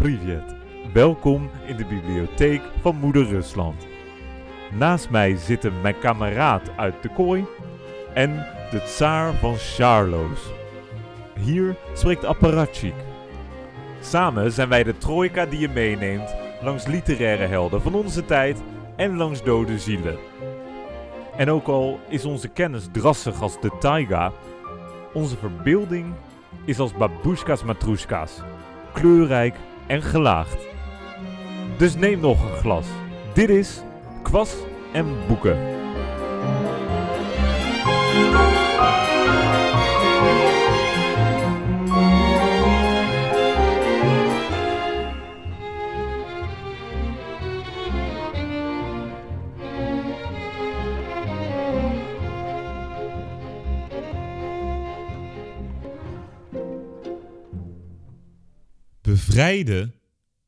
[0.00, 0.54] Privet.
[0.92, 3.86] Welkom in de bibliotheek van Moeder Rusland.
[4.78, 7.44] Naast mij zitten mijn kameraad uit de kooi
[8.14, 10.40] en de tsaar van Charloes.
[11.38, 12.94] Hier spreekt Apparatchik.
[14.00, 18.62] Samen zijn wij de trojka die je meeneemt langs literaire helden van onze tijd
[18.96, 20.18] en langs dode zielen.
[21.36, 24.32] En ook al is onze kennis drassig als de taiga,
[25.12, 26.14] onze verbeelding
[26.64, 28.42] is als babushka's matroeska's,
[28.92, 29.54] kleurrijk
[29.90, 30.56] en gelaagd.
[31.76, 32.86] Dus neem nog een glas.
[33.34, 33.82] Dit is
[34.22, 34.54] Kwas
[34.92, 35.58] en Boeken.
[59.40, 59.94] Bevrijden?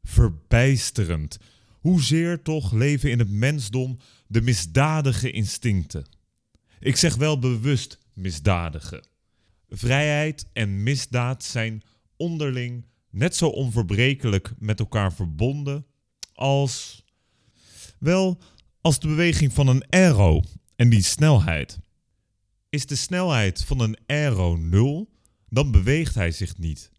[0.03, 1.39] Verbijsterend.
[1.81, 6.07] Hoezeer toch leven in het mensdom de misdadige instincten?
[6.81, 9.05] Ik zeg wel bewust misdadige.
[9.69, 11.83] Vrijheid en misdaad zijn
[12.17, 15.87] onderling net zo onverbrekelijk met elkaar verbonden
[16.33, 17.05] als.
[17.99, 18.39] wel,
[18.81, 20.45] als de beweging van een arrow
[20.77, 21.79] en die snelheid.
[22.69, 25.11] Is de snelheid van een arrow nul,
[25.49, 26.93] dan beweegt hij zich niet.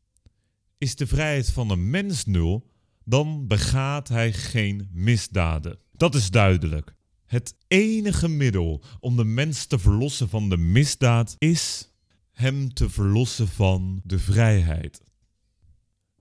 [0.84, 2.70] Is de vrijheid van een mens nul,
[3.04, 5.80] dan begaat hij geen misdaden.
[5.92, 6.96] Dat is duidelijk.
[7.26, 11.92] Het enige middel om de mens te verlossen van de misdaad is
[12.32, 15.02] hem te verlossen van de vrijheid.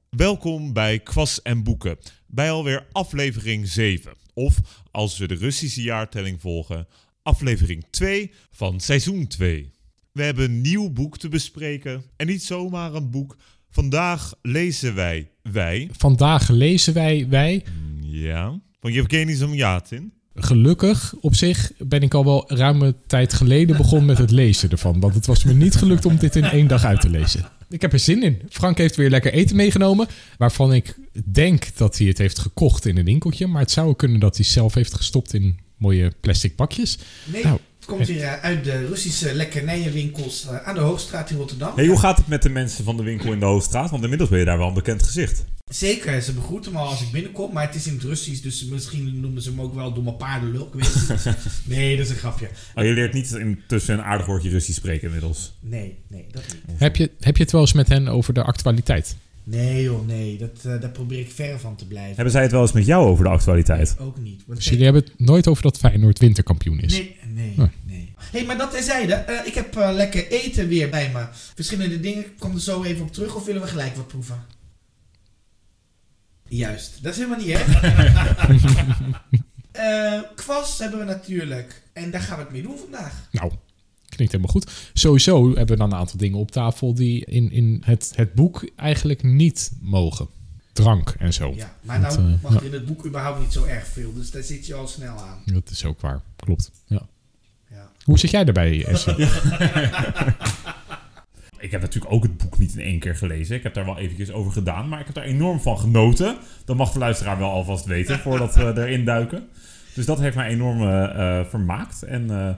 [0.09, 4.15] Welkom bij Kwas en Boeken, bij alweer aflevering 7.
[4.35, 6.87] Of, als we de Russische jaartelling volgen,
[7.23, 9.71] aflevering 2 van seizoen 2.
[10.13, 13.37] We hebben een nieuw boek te bespreken en niet zomaar een boek.
[13.75, 17.65] Vandaag lezen wij, wij, Vandaag lezen wij, wij.
[18.01, 20.13] ja, van Yevgeny Zamyatin.
[20.35, 25.01] Gelukkig op zich ben ik al wel ruime tijd geleden begonnen met het lezen ervan.
[25.01, 27.49] Want het was me niet gelukt om dit in één dag uit te lezen.
[27.69, 28.43] Ik heb er zin in.
[28.49, 30.07] Frank heeft weer lekker eten meegenomen.
[30.39, 33.47] Waarvan ik denk dat hij het heeft gekocht in een winkeltje.
[33.47, 36.99] Maar het zou kunnen dat hij zelf heeft gestopt in mooie plastic pakjes.
[37.33, 41.73] Nee, Nou, komt hier eh, uit de Russische lekkernijenwinkels eh, aan de Hoogstraat in Rotterdam.
[41.75, 43.91] Hey, hoe gaat het met de mensen van de winkel in de Hoogstraat?
[43.91, 45.45] Want inmiddels ben je daar wel een bekend gezicht.
[45.71, 48.65] Zeker, ze begroeten me al als ik binnenkom, maar het is in het Russisch, dus
[48.65, 50.67] misschien noemen ze me ook wel domme paardenlul.
[50.67, 51.37] Ik weet het niet.
[51.77, 52.49] Nee, dat is een grapje.
[52.75, 55.53] Oh, je leert niet intussen een aardig woordje Russisch spreken inmiddels.
[55.61, 56.79] Nee, nee, dat niet.
[56.81, 59.17] Heb je, heb je het wel eens met hen over de actualiteit?
[59.45, 62.15] Nee joh, nee, dat, eh, daar probeer ik ver van te blijven.
[62.15, 63.97] Hebben zij het wel eens met jou over de actualiteit?
[63.99, 64.43] Ook niet.
[64.47, 66.93] Want Dus jullie hebben het nooit over dat Feyenoord winterkampioen is?
[66.93, 67.69] Nee, nee, Nee.
[67.87, 68.13] nee.
[68.17, 69.13] hey, maar dat terzijde.
[69.15, 71.25] eh ik heb eh, lekker eten weer bij me.
[71.55, 74.45] Verschillende dingen, ik kom er zo even op terug of willen we gelijk wat proeven?
[76.49, 77.63] Juist, dat is helemaal niet hè?
[79.73, 81.83] Eh kwast hebben we natuurlijk.
[81.93, 83.29] En daar gaan we het mee doen vandaag.
[83.31, 83.53] Nou,
[84.15, 84.91] klinkt helemaal goed.
[84.93, 88.71] Sowieso hebben we dan een aantal dingen op tafel die in, in het, het boek
[88.77, 90.27] eigenlijk niet mogen.
[90.73, 91.53] Drank en zo.
[91.57, 92.59] Ja, maar Dat, nou eh, mag ja.
[92.59, 94.13] er in het boek überhaupt niet zo erg veel.
[94.15, 95.43] Dus daar zit je al snel aan.
[95.45, 96.21] Dat is ook waar.
[96.37, 96.71] Klopt.
[96.87, 97.03] Ja.
[97.71, 97.91] Ja.
[98.05, 99.15] Hoe zit jij erbij, Essie?
[101.59, 103.57] Ik heb natuurlijk ook het boek niet in één keer gelezen.
[103.57, 106.37] Ik heb daar wel eventjes over gedaan, maar ik heb daar enorm van genoten.
[106.65, 109.49] Dat mag de luisteraar wel alvast weten voordat we erin duiken.
[109.95, 112.03] Dus dat heeft mij enorm eh, eh, vermaakt.
[112.03, 112.55] En eh,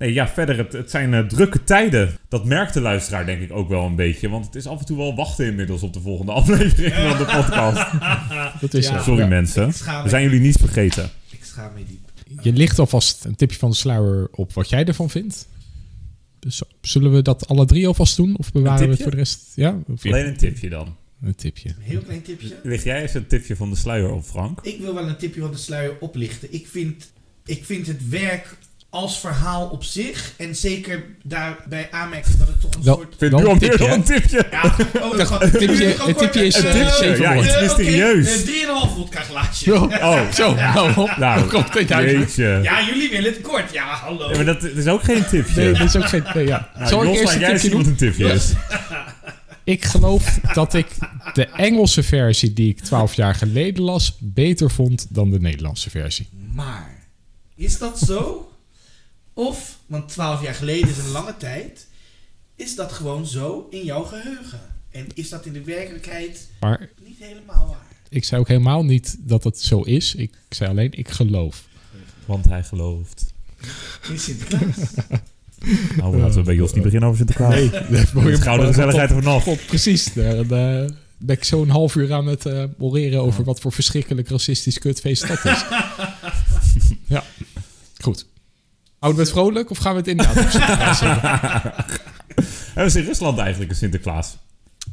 [0.00, 2.16] nee, ja, verder, het, het zijn eh, drukke tijden.
[2.28, 4.28] Dat merkt de luisteraar denk ik ook wel een beetje.
[4.28, 7.24] Want het is af en toe wel wachten inmiddels op de volgende aflevering van de
[7.24, 7.90] podcast.
[8.60, 9.02] Dat is Ja.
[9.02, 9.26] Sorry Ja.
[9.26, 9.66] mensen,
[10.02, 11.10] we zijn jullie niet vergeten.
[11.30, 11.98] Ik schaam me diep.
[12.44, 15.48] Je ligt alvast een tipje van de sluier op wat jij ervan vindt.
[16.38, 18.38] Dus zullen we dat alle drie alvast doen?
[18.38, 19.40] Of bewaren we het voor de rest?
[19.54, 20.96] Ja, Alleen een tipje dan.
[21.22, 21.68] een tipje.
[21.68, 22.56] Een heel klein tipje.
[22.62, 24.60] Lig jij eens een tipje van de sluier op, Frank?
[24.62, 26.52] Ik wil wel een tipje van de sluier oplichten.
[26.54, 27.10] Ik vind,
[27.44, 28.56] ik vind het werk
[28.90, 30.32] als verhaal op zich.
[30.36, 33.14] En zeker daarbij aanmerken dat het toch een Wel- soort...
[33.18, 34.46] Vind een tipje, dan een tipje.
[34.50, 37.44] Ja, oh, dat gaat- Een tipje- een tipje is, kort, eh, eh, zeven ja, woorden.
[37.52, 38.26] iets eh, mysterieus.
[38.40, 39.74] oké, eh, 3,5 vodka glaasje.
[39.74, 41.16] Oh, zo nou, op.
[41.16, 42.10] nou, Hoe komt dit uit?
[42.10, 42.58] jeetje.
[42.62, 43.72] Ja, jullie willen het kort.
[43.72, 44.30] Ja, hallo.
[44.30, 45.60] Ja, maar dat is ook geen tipje.
[45.62, 46.24] Nee, dat is ook geen...
[46.34, 46.68] Nee, ja.
[46.74, 47.86] Nou, Zal ik eerst een tipje doen?
[47.86, 48.52] een tipje is.
[49.64, 50.86] Ik geloof dat ik
[51.32, 54.16] de Engelse versie die ik 12 jaar geleden las...
[54.20, 56.28] beter vond dan de Nederlandse versie.
[56.54, 56.98] Maar,
[57.56, 58.49] is dat zo?
[59.40, 61.86] Of, want 12 jaar geleden is een lange tijd,
[62.54, 64.60] is dat gewoon zo in jouw geheugen?
[64.90, 67.86] En is dat in de werkelijkheid Maar niet helemaal waar?
[68.08, 70.14] ik zei ook helemaal niet dat het zo is.
[70.14, 71.64] Ik zei alleen, ik geloof.
[72.24, 73.32] Want hij gelooft.
[74.08, 74.76] In Sinterklaas.
[75.96, 77.54] Nou, laten we bij Jos niet beginnen over Sinterklaas.
[77.54, 77.70] Nee,
[78.24, 79.42] De gouden gezelligheid vanaf.
[79.42, 80.12] God, precies.
[80.12, 82.46] Daar, daar, ben ik zo'n half uur aan het
[82.78, 85.64] oreren over wat voor verschrikkelijk racistisch kutfeest dat is.
[87.14, 87.24] ja,
[87.98, 88.26] goed.
[89.00, 92.90] Houden we het vrolijk of gaan we het inderdaad op Sinterklaas hebben?
[92.90, 94.36] Ze in Rusland eigenlijk een Sinterklaas?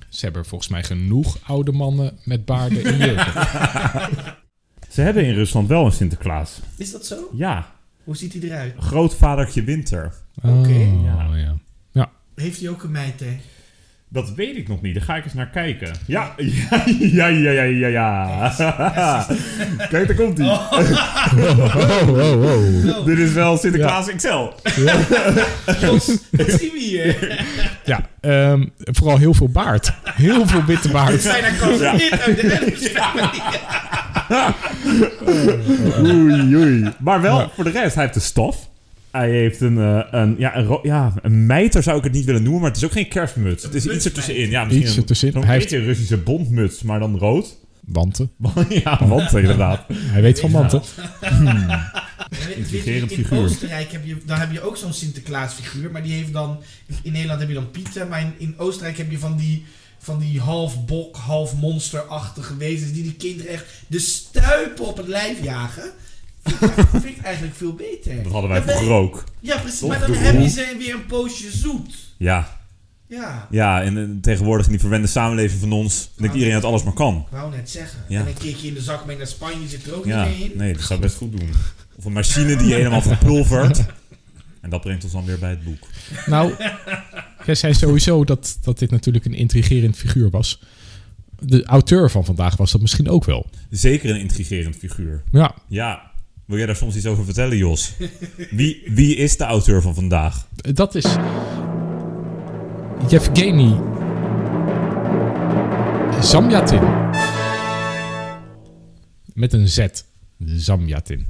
[0.09, 3.33] Ze hebben volgens mij genoeg oude mannen met baarden in jurken.
[4.93, 6.59] Ze hebben in Rusland wel een Sinterklaas.
[6.77, 7.29] Is dat zo?
[7.33, 7.71] Ja,
[8.03, 8.73] Hoe ziet hij eruit?
[8.79, 10.13] grootvadertje Winter.
[10.35, 10.47] Oké.
[10.49, 11.55] Oh, Ja.
[11.91, 12.11] ja.
[12.35, 13.37] Heeft hij ook een meid, hè?
[14.09, 14.93] Dat weet ik nog niet.
[14.93, 15.91] Daar ga ik eens naar kijken.
[16.05, 16.33] Ja,
[16.99, 18.53] ja, ja, ja, ja, ja.
[18.57, 19.27] ja.
[19.89, 20.47] Kijk, daar komt hij.
[20.47, 20.71] Oh,
[22.09, 22.43] oh,
[22.97, 23.05] oh.
[23.05, 24.49] Dit is wel Sinterklaas XL.
[25.81, 27.45] Jos, wat zien we hier?
[27.85, 29.93] Ja, ehm, vooral heel veel baard.
[30.03, 31.21] Heel veel witte baard.
[31.21, 31.91] zijn daar kans Ja.
[31.93, 32.75] in uit de.
[36.05, 36.93] Oei, oei.
[36.99, 38.69] Maar wel, voor de rest, hij heeft de stof.
[39.11, 42.43] Hij heeft een, eh, een, ja, een, ja, een mijter zou ik het niet willen
[42.43, 43.63] noemen, maar het is ook geen kerstmuts.
[43.63, 44.49] Het is iets ertussenin.
[44.49, 45.33] Ja, misschien Iets een- ertussenin.
[45.33, 47.57] Zo'n Hij beetje een Russische bondmuts, maar dan rood.
[47.85, 48.31] Wanten.
[48.83, 49.85] ja, want inderdaad.
[49.93, 50.81] Hij weet van wanten.
[52.55, 53.39] Intrigerend in figuur.
[53.43, 56.57] Oostenrijk heb je, dan heb je ook zo'n Sinterklaasfiguur, maar die heeft dan...
[57.01, 59.65] In Nederland heb je dan Pieten, maar in, in Oostenrijk heb je van die,
[59.99, 65.07] van die half bok, half monsterachtige wezens die die kinderen echt de stuipen op het
[65.07, 65.91] lijf jagen.
[66.47, 68.23] Vind ik, vind ik eigenlijk veel beter.
[68.23, 69.23] Dat hadden wij vroeger ook.
[69.39, 69.79] Ja, precies.
[69.79, 69.89] Toch?
[69.89, 70.49] Maar dan De heb je roe.
[70.49, 71.95] ze weer een poosje zoet.
[72.17, 72.55] Ja,
[73.07, 76.93] Ja, ja en tegenwoordig in die verwende samenleving van ons, denkt iedereen dat alles maar
[76.93, 77.15] kan.
[77.31, 77.99] ik wou net zeggen.
[78.07, 78.19] Ja.
[78.19, 80.51] En een keertje in de zak mee naar Spanje zit er ook Ja, niet meer
[80.51, 80.57] in.
[80.57, 81.49] nee, dat zou best goed doen.
[81.95, 83.83] Of een machine die je helemaal verpulvert.
[84.61, 85.87] En dat brengt ons dan weer bij het boek.
[86.25, 86.53] Nou,
[87.45, 90.61] jij zei sowieso dat, dat dit natuurlijk een intrigerend figuur was.
[91.39, 93.49] De auteur van vandaag was dat misschien ook wel.
[93.69, 95.23] Zeker een intrigerend figuur.
[95.31, 96.11] Ja, Ja,
[96.47, 97.93] wil jij daar soms iets over vertellen, Jos?
[98.49, 100.47] Wie, wie is de auteur van vandaag?
[100.73, 101.05] dat is
[103.09, 103.79] Yevgeny
[106.21, 106.81] Zamyatin.
[109.33, 109.87] Met een Z.
[110.45, 111.27] Zamyatin.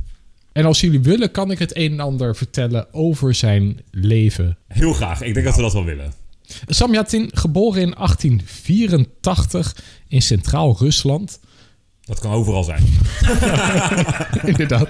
[0.52, 4.94] En als jullie willen, kan ik het een en ander vertellen over zijn leven Heel
[4.94, 6.14] graag, ik denk dat we dat wel willen.
[6.68, 9.75] Samyatin, geboren in 1884
[10.08, 11.40] in Centraal-Rusland.
[12.07, 12.83] Dat kan overal zijn.
[14.51, 14.89] Inderdaad.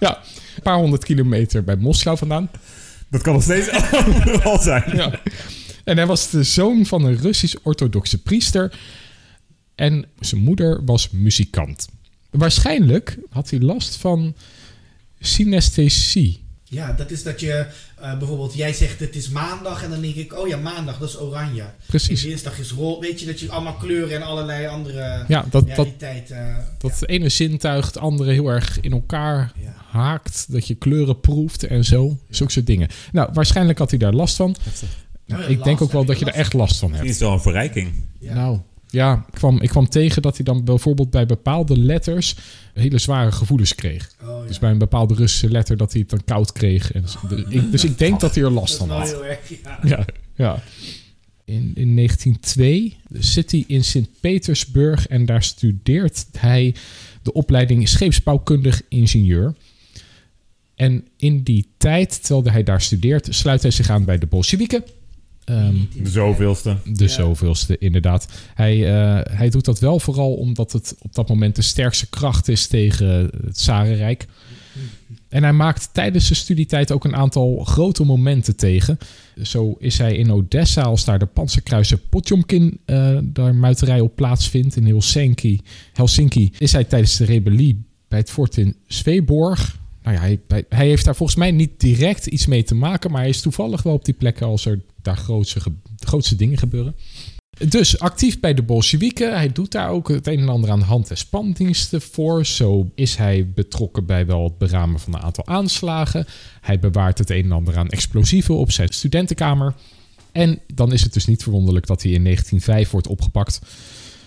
[0.00, 0.18] Ja,
[0.56, 2.50] een paar honderd kilometer bij Moskou vandaan.
[3.10, 3.70] Dat kan nog steeds
[4.06, 4.96] overal zijn.
[4.96, 5.20] Ja.
[5.84, 8.78] En hij was de zoon van een Russisch-orthodoxe priester.
[9.74, 11.88] En zijn moeder was muzikant.
[12.30, 14.34] Waarschijnlijk had hij last van
[15.18, 16.41] synesthesie.
[16.72, 17.66] Ja, dat is dat je
[18.00, 21.08] eh, bijvoorbeeld, jij zegt het is maandag en dan denk ik, oh ja, maandag, dat
[21.08, 21.64] is oranje.
[21.86, 22.22] Precies.
[22.22, 23.00] En dinsdag is rood.
[23.00, 26.64] Weet je dat je allemaal kleuren en allerlei andere Ja, dat, dat, realiteiten.
[26.78, 26.96] dat ja.
[26.98, 29.74] het ene zintuig het andere heel erg in elkaar Ja.
[29.90, 30.46] haakt.
[30.48, 32.18] Dat je kleuren proeft en zo.
[32.30, 32.88] Zulke soort dingen.
[33.12, 34.56] Nou, waarschijnlijk had hij daar last van.
[35.26, 37.04] Nou ik denk ook wel dat je je er echt last van hebt.
[37.04, 37.92] is het wel een verrijking.
[38.18, 38.34] Ja.
[38.34, 38.58] Nou,
[38.92, 42.36] ja, ik kwam, ik kwam tegen dat hij dan bijvoorbeeld bij bepaalde letters
[42.74, 44.10] hele zware gevoelens kreeg.
[44.22, 44.46] Oh, ja.
[44.46, 46.92] Dus bij een bepaalde Russische letter dat hij het dan koud kreeg.
[46.92, 49.08] En dus, de- ik, dus ik denk dat hij er last van had.
[49.08, 49.78] heel erg, ja.
[49.84, 50.04] Ja,
[50.36, 50.62] ja.
[51.44, 56.74] In, in 1902 zit hij in Sint-Petersburg en daar studeert hij
[57.22, 59.54] de opleiding scheepsbouwkundig ingenieur.
[60.74, 64.84] En in die tijd, terwijl hij daar studeert, sluit hij zich aan bij de Bolsjewieken.
[65.44, 66.76] Ehm, De zoveelste.
[66.84, 67.10] de Ja.
[67.10, 68.28] zoveelste, inderdaad.
[68.54, 72.48] Hij, eh, hij doet dat wel vooral omdat het op dat moment de sterkste kracht
[72.48, 74.26] is tegen het Zarenrijk.
[75.28, 78.98] En hij maakt tijdens zijn studietijd ook een aantal grote momenten tegen.
[79.42, 84.76] Zo is hij in Odessa, als daar de panzerkruiser Potjomkin eh daar muiterij op plaatsvindt
[84.76, 85.60] in Helsinki,
[85.92, 89.80] Helsinki, is hij tijdens de rebellie bij het fort in Sveborg.
[90.02, 93.20] Nou ja, hij, hij- heeft daar volgens mij niet direct iets mee te maken, maar
[93.20, 95.60] hij is toevallig wel op die plekken als er daar grootse,
[95.98, 96.94] grootste dingen gebeuren.
[97.68, 99.34] Dus actief bij de Bolsjewieken.
[99.36, 102.46] Hij doet daar ook het een en ander aan hand- en spandiensten voor.
[102.46, 106.26] Zo is hij betrokken bij wel het beramen van een aantal aanslagen.
[106.60, 109.74] Hij bewaart het een en ander aan explosieven op zijn studentenkamer.
[110.32, 113.58] En dan is het dus niet verwonderlijk dat hij in 1905 wordt opgepakt.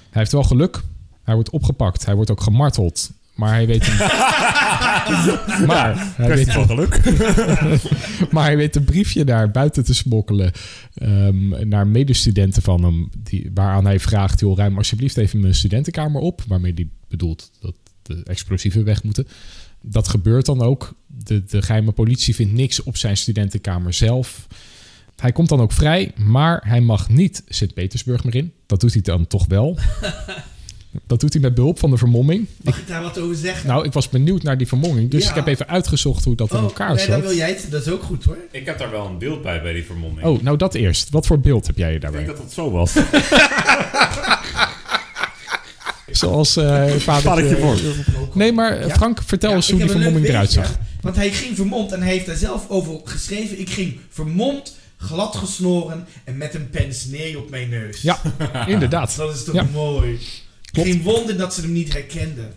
[0.09, 0.81] Hij heeft wel geluk.
[1.23, 2.05] Hij wordt opgepakt.
[2.05, 3.11] Hij wordt ook gemarteld.
[3.35, 3.97] Maar hij weet een,
[5.67, 7.01] maar, hij weet van geluk.
[8.33, 10.51] maar hij weet een briefje naar buiten te smokkelen.
[10.93, 13.09] ehm, naar medestudenten van hem.
[13.17, 16.43] Die, waaraan hij vraagt: joh, ruim alsjeblieft even mijn studentenkamer op.
[16.47, 19.27] Waarmee hij bedoelt dat de explosieven weg moeten.
[19.81, 20.93] Dat gebeurt dan ook.
[21.07, 24.47] De, de geheime politie vindt niks op zijn studentenkamer zelf.
[25.15, 28.53] Hij komt dan ook vrij, maar hij mag niet Sint-Petersburg meer in.
[28.65, 29.77] Dat doet hij dan toch wel.
[31.07, 32.47] Dat doet hij met behulp van de vermomming.
[32.61, 33.67] Mag ik daar wat over zeggen?
[33.67, 35.11] Nou, ik was benieuwd naar die vermomming.
[35.11, 35.29] Dus Ja.
[35.29, 37.07] ik heb even uitgezocht hoe dat in oh, elkaar nee, zat.
[37.07, 37.67] dan wil jij het.
[37.69, 38.37] Dat is ook goed hoor.
[38.51, 40.27] Ik heb daar wel een beeld bij, bij die vermomming.
[40.27, 41.09] Oh, nou dat eerst.
[41.09, 42.33] Wat voor beeld heb jij ik denk daarbij?
[42.33, 42.93] dat het zo was.
[46.11, 47.01] Zoals vader...
[47.01, 47.77] Vadertje voor.
[48.33, 48.89] Nee, maar.
[48.89, 50.77] Frank, vertel Ja, eens hoe die vermomming eruit zag.
[51.01, 53.59] Want hij ging vermomd en hij heeft daar zelf over geschreven.
[53.59, 58.01] Ik ging vermomd, glad gesnoren en met een pensnee op mijn neus.
[58.01, 58.19] Ja,
[58.67, 59.15] inderdaad.
[59.17, 59.67] Dat is toch Ja.
[59.73, 60.19] mooi.
[60.75, 60.89] Klopt.
[60.89, 62.53] Geen wonder dat ze hem niet herkenden.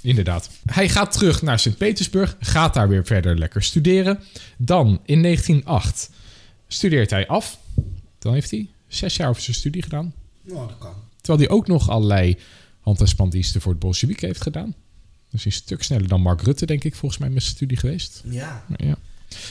[0.00, 0.50] Inderdaad.
[0.66, 4.18] Hij gaat terug naar Sint-Petersburg, gaat daar weer verder lekker studeren.
[4.56, 6.10] Dan in 1908
[6.68, 7.58] studeert hij af.
[8.18, 10.12] Dan heeft hij zes jaar over zijn studie gedaan.
[10.42, 10.94] Nou, dat kan.
[11.20, 12.36] Terwijl hij ook nog allerlei
[12.80, 14.74] hand- en spandiensten voor het Bolshevik heeft gedaan.
[15.30, 18.22] Dus een stuk sneller dan Mark Rutte, denk ik, volgens mij met zijn studie geweest.
[18.24, 18.64] Ja.
[18.76, 18.96] Ja.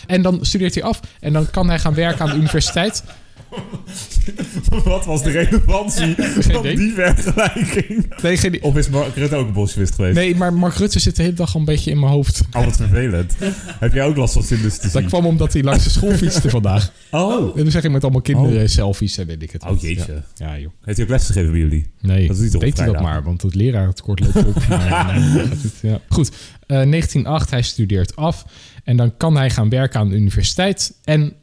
[0.08, 3.04] En dan studeert hij af en dan kan hij gaan werken aan de universiteit.
[4.84, 8.14] Wat was de relevantie van die vergelijking?
[8.22, 10.16] Nee, geen- Of is Mark Rutte ook een bolsjewist geweest?
[10.16, 12.42] nee, maar Mark Rutte zit de hele dag al een beetje in mijn hoofd.
[12.54, 13.36] Oh, wat vervelend.
[13.80, 15.02] Heb jij ook last van synesthesie?
[15.02, 16.92] Dat kwam omdat hij langs de school fietste vandaag.
[17.12, 17.58] Oh.
[17.58, 20.24] En dan zeg ik met allemaal kinderen selfies en weet ik het Oh, jeetje.
[20.36, 20.72] Ja, ja joh.
[20.82, 21.88] Heeft hij ook les gegeven bij jullie?
[22.02, 24.68] Nee, Dat toch op weet hij dat maar, want het leraartekort loopt.
[24.68, 26.00] Maar, niet, ja.
[26.10, 26.30] Goed,
[26.68, 28.46] eh, 1908, hij studeert af.
[28.84, 30.94] En dan kan hij gaan werken aan de universiteit.
[31.04, 31.34] En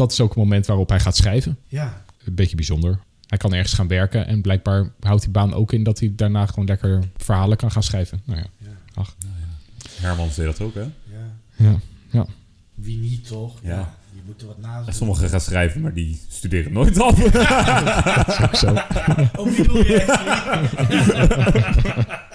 [0.00, 1.58] dat is ook het moment waarop hij gaat schrijven.
[1.66, 2.02] Ja.
[2.24, 2.98] Een beetje bijzonder.
[3.26, 6.46] Hij kan ergens gaan werken en blijkbaar houdt die baan ook in dat hij daarna
[6.46, 8.20] gewoon lekker verhalen kan gaan schrijven.
[8.24, 8.46] Nou ja,
[10.00, 10.84] Herman deed dat ook, hè?
[11.56, 11.78] Ja.
[12.10, 12.26] ja.
[12.74, 13.58] Wie niet, toch?
[13.62, 13.94] Ja.
[14.12, 14.94] Je moet er wat naast doen.
[14.94, 17.24] Sommigen gaan schrijven, maar die studeren nooit af.
[18.44, 18.74] ook zo.
[19.36, 20.04] Oh, wie bedoel je?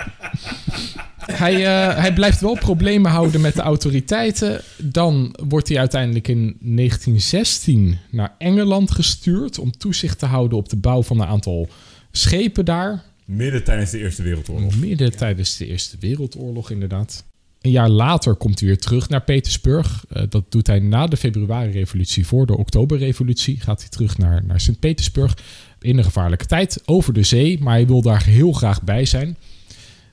[1.45, 4.61] Hij, eh, hij blijft wel problemen houden met de autoriteiten.
[4.77, 10.77] Dan wordt hij uiteindelijk in 1916 naar Engeland gestuurd om toezicht te houden op de
[10.77, 11.69] bouw van een aantal
[12.11, 13.03] schepen daar.
[13.25, 14.75] Midden tijdens de Eerste Wereldoorlog.
[14.75, 17.23] Midden tijdens de Eerste Wereldoorlog, inderdaad.
[17.61, 20.05] Een jaar later komt hij weer terug naar Petersburg.
[20.09, 22.27] Eh, dat doet hij na de februari-revolutie.
[22.27, 25.37] Voor de oktoberrevolutie gaat hij terug naar, naar Sint-Petersburg.
[25.79, 27.59] In een gevaarlijke tijd, over de zee.
[27.59, 29.37] Maar hij wil daar heel graag bij zijn.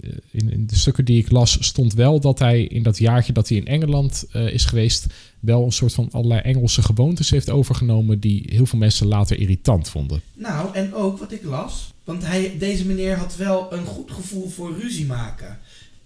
[0.03, 3.33] Eh, in, in de stukken die ik las stond wel dat hij in dat jaartje
[3.33, 5.07] dat hij in Engeland eh, is geweest...
[5.41, 8.21] wel een soort van allerlei Engelse gewoontes heeft overgenomen...
[8.21, 10.23] die heel veel mensen later irritant vonden.
[10.35, 11.93] Nou, en ook wat ik las.
[12.05, 15.59] Want hij, deze meneer had wel een goed gevoel voor ruzie maken.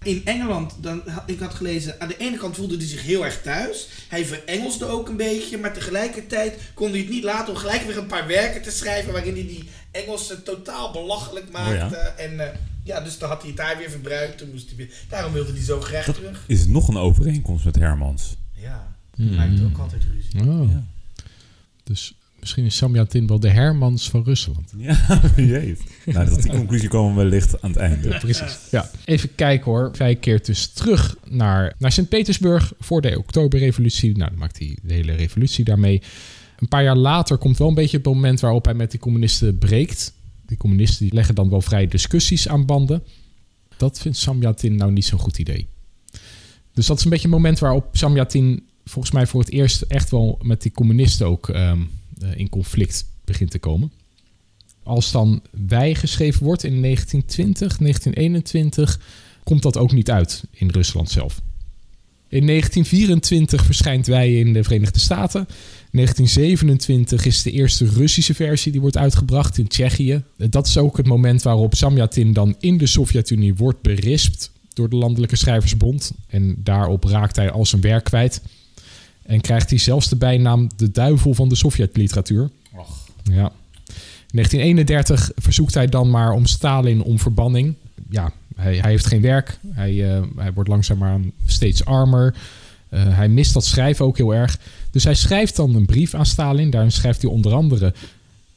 [0.07, 3.25] In Engeland, dan, had- ik had gelezen, aan de ene kant voelde hij zich heel
[3.25, 3.87] erg thuis.
[4.09, 7.97] Hij verengelsde ook een beetje, maar tegelijkertijd kon hij het niet laten om gelijk weer
[7.97, 11.95] een paar werken te schrijven waarin hij die Engelsen totaal belachelijk maakte.
[11.95, 14.37] En eh, ja, dus dan had hij het daar weer verbruikt.
[14.37, 16.43] Toen moest hij weer, daarom wilde hij zo graag terug.
[16.47, 18.35] Is nog een overeenkomst met Hermans.
[18.53, 20.49] Ja, hij maakte ook altijd ruzie.
[20.51, 20.71] Oh.
[20.71, 20.83] Ja.
[21.83, 24.71] Dus misschien is Samyatin wel de Hermans van Rusland.
[24.77, 25.81] Ja, wie weet.
[26.13, 28.17] Nou, tot die conclusie komen we wellicht aan het einde.
[28.17, 28.57] Precies.
[28.71, 28.89] Ja.
[29.05, 29.91] Even kijken hoor.
[29.97, 34.17] Hij keert dus terug naar, naar Sint-Petersburg voor de Oktoberrevolutie.
[34.17, 36.01] Nou, dan maakt hij de hele revolutie daarmee.
[36.59, 39.57] Een paar jaar later komt wel een beetje het moment waarop hij met die communisten
[39.57, 40.13] breekt.
[40.45, 43.03] Die communisten die leggen dan wel vrij discussies aan banden.
[43.77, 45.67] Dat vindt Samyatin nou niet zo'n goed idee.
[46.73, 50.09] Dus dat is een beetje een moment waarop Samyatin volgens mij voor het eerst echt
[50.09, 51.81] wel met die communisten ook ehm,
[52.21, 53.91] eh, in conflict begint te komen.
[54.87, 58.99] Als dan wij geschreven wordt in 1920, 1921,
[59.43, 61.41] komt dat ook niet uit in Rusland zelf.
[62.29, 65.47] In 1924 verschijnt wij in de Verenigde Staten.
[65.91, 70.23] 1927 is de eerste Russische versie die wordt uitgebracht in Tsjechië.
[70.37, 74.95] Dat is ook het moment waarop Samyatin dan in de Sovjet-Unie wordt berispt door de
[74.95, 76.11] Landelijke Schrijversbond.
[76.27, 78.41] En daarop raakt hij al zijn werk kwijt.
[79.23, 82.49] En krijgt hij zelfs de bijnaam de duivel van de Sovjetliteratuur.
[83.23, 83.51] Ja.
[84.31, 87.75] In 1931 verzoekt hij dan maar om Stalin om verbanning.
[88.09, 89.59] Ja, hij, hij heeft geen werk.
[89.71, 92.35] Hij, eh, hij wordt langzaamaan steeds armer.
[92.89, 94.59] Eh, hij mist dat schrijven ook heel erg.
[94.91, 96.69] Dus hij schrijft dan een brief aan Stalin.
[96.69, 97.93] Daarin schrijft hij onder andere...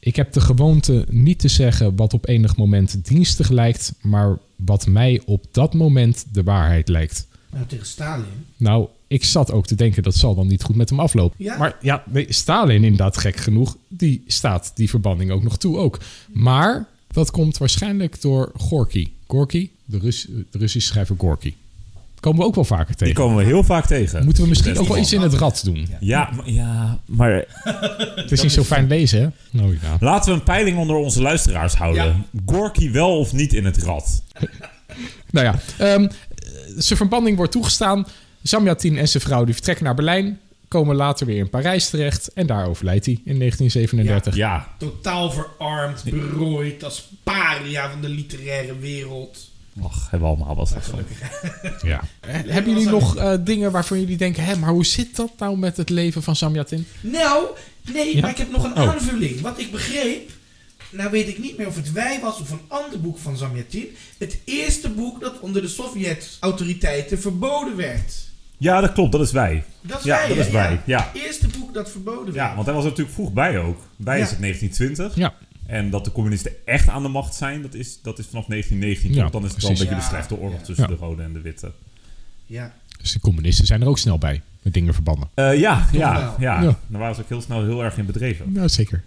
[0.03, 3.95] Ik heb de gewoonte niet te zeggen wat op enig moment dienstig lijkt...
[4.03, 7.27] maar wat mij op dat moment de waarheid lijkt.
[7.50, 8.25] Nou, tegen Stalin.
[8.57, 11.37] Nou, ik zat ook te denken dat zal dan niet goed met hem aflopen.
[11.45, 11.57] Ja.
[11.59, 15.99] Maar ja, nee, Stalin inderdaad gek genoeg, die staat die verbanning ook nog toe ook.
[16.33, 19.09] Maar dat komt waarschijnlijk door Gorky.
[19.26, 21.55] Gorky, de, Rus, de Russische schrijver Gorky.
[22.21, 23.14] Komen we ook wel vaker Die tegen.
[23.14, 24.25] komen we heel vaak tegen.
[24.25, 25.88] Moeten we misschien ook wel iets in het rad doen.
[26.00, 27.45] Ja, maar- ja, maar
[28.14, 29.29] Het is niet zo fijn lezen, hè?
[29.59, 29.97] Nou ja.
[30.00, 32.05] laten we een peiling onder onze luisteraars houden.
[32.05, 32.25] Ja.
[32.47, 34.23] Gorky wel of niet in het rad?
[35.31, 36.09] Nou ja, ehm,
[36.76, 38.07] zijn verbanning wordt toegestaan.
[38.42, 40.40] Samyatin en zijn vrouw die vertrekken naar Berlijn.
[40.68, 42.32] Komen later weer in Parijs terecht.
[42.32, 44.35] En daar overlijdt hij in 1937.
[44.37, 49.49] Ja, Totaal verarmd, berooid, als paria van de literaire wereld.
[49.82, 50.99] ach, hebben we allemaal wat van.
[51.82, 52.00] Ja.
[52.26, 54.44] Hebben jullie nog eh, dingen waarvan jullie denken...
[54.44, 56.87] Hé, maar hoe zit dat nou met het leven van Samyatin?
[57.00, 57.47] Nou,
[57.92, 58.20] nee, Ja?
[58.20, 58.88] maar ik heb nog een Oh.
[58.88, 59.40] aanvulling.
[59.40, 60.30] Wat ik begreep,
[60.90, 63.87] nou weet ik niet meer of het Wij was of een ander boek van Zamyatin,
[64.18, 68.28] het eerste boek dat onder de Sovjet-autoriteiten verboden werd.
[68.61, 69.12] Ja, dat klopt.
[69.12, 69.64] Dat is wij.
[69.81, 70.81] Dat is Ja, Wij, dat is Wij.
[70.85, 71.11] Ja.
[71.12, 72.37] Het eerste boek dat verboden werd.
[72.37, 73.79] Ja, want hij was er natuurlijk vroeg bij ook.
[73.97, 74.25] Wij Ja.
[74.25, 75.14] is het 1920.
[75.17, 75.35] Ja.
[75.67, 79.14] En dat de communisten echt aan de macht zijn, dat is, dat is vanaf 1919.
[79.14, 80.64] Ja, Want dan is het wel een beetje de slechte oorlog Ja.
[80.64, 80.95] tussen Ja.
[80.97, 81.73] de rode en de witte.
[82.47, 82.73] Ja.
[83.00, 84.43] Dus de communisten zijn er ook snel bij.
[84.62, 85.29] Met dingen verbannen.
[85.35, 86.61] Eh, ja, ja, ja.
[86.62, 86.79] Ja.
[86.87, 88.52] Daar waren ze ook heel snel heel erg in bedreven.
[88.52, 89.02] Nou, zeker.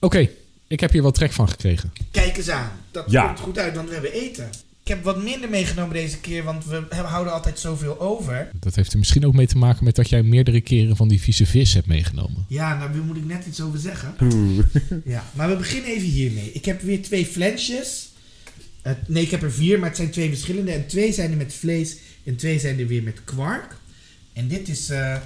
[0.00, 0.28] Oké,
[0.66, 1.92] ik heb hier wel trek van gekregen.
[2.10, 2.70] Kijk eens aan.
[2.90, 3.26] Dat Ja.
[3.26, 4.50] komt goed uit, want we hebben eten.
[4.88, 8.48] Ik heb wat minder meegenomen deze keer, want we hebben- houden altijd zoveel over.
[8.60, 11.20] Dat heeft er misschien ook mee te maken met dat jij meerdere keren van die
[11.20, 12.44] vieze vis hebt meegenomen.
[12.48, 14.14] Ja, daar moet ik net iets over zeggen.
[14.22, 14.64] Oeh.
[15.04, 16.52] Ja, maar we beginnen even hiermee.
[16.52, 18.08] Ik heb weer twee flensjes.
[18.82, 20.72] Eh, nee, ik heb er vier, maar het zijn twee verschillende.
[20.72, 23.76] En twee zijn er met vlees en twee zijn er weer met kwark.
[24.32, 24.90] En dit is...
[24.90, 25.16] eh,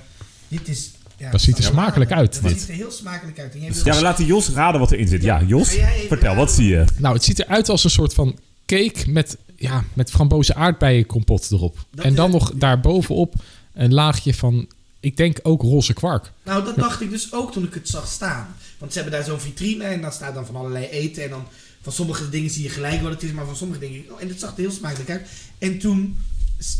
[0.49, 2.61] dit is ja, Dat ziet er smakelijk uit, Dat dit.
[2.61, 3.55] ziet er heel smakelijk uit.
[3.55, 5.23] En jij wil- ja, we laten Jos raden wat erin zit.
[5.23, 6.85] Ja, Jos, jij even vertel, wat zie je?
[6.99, 11.87] Nou, het ziet eruit als een soort van cake met, ja, met frambozen aardbeienkompot erop.
[11.91, 13.35] Dat en dan is- nog daarbovenop
[13.75, 14.69] een laagje van,
[15.01, 16.33] ik denk ook roze kwark.
[16.43, 18.55] Nou, dat dacht ik dus ook toen ik het zag staan.
[18.79, 21.23] Want ze hebben daar zo'n vitrine en daar staat dan van allerlei eten.
[21.25, 21.45] En dan
[21.83, 24.05] van sommige dingen zie je gelijk wat het is, maar van sommige dingen...
[24.13, 25.29] Oh, en het zag er heel smakelijk uit.
[25.59, 26.17] En toen,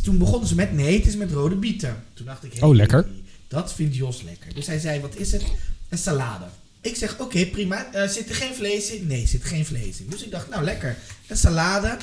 [0.03, 2.03] toen begonnen ze met, nee, het is met rode bieten.
[2.13, 3.07] Toen dacht ik, hey, Oh, lekker.
[3.47, 4.53] Dat vindt Jos lekker.
[4.53, 5.43] Dus hij zei, wat is het?
[5.89, 6.45] Een salade.
[6.81, 7.91] Ik zeg, oké, prima.
[7.93, 9.07] Eh, zit er geen vlees in?
[9.07, 10.05] Nee, zit geen vlees in.
[10.09, 10.97] Dus ik dacht, nou lekker.
[11.27, 11.97] Een salade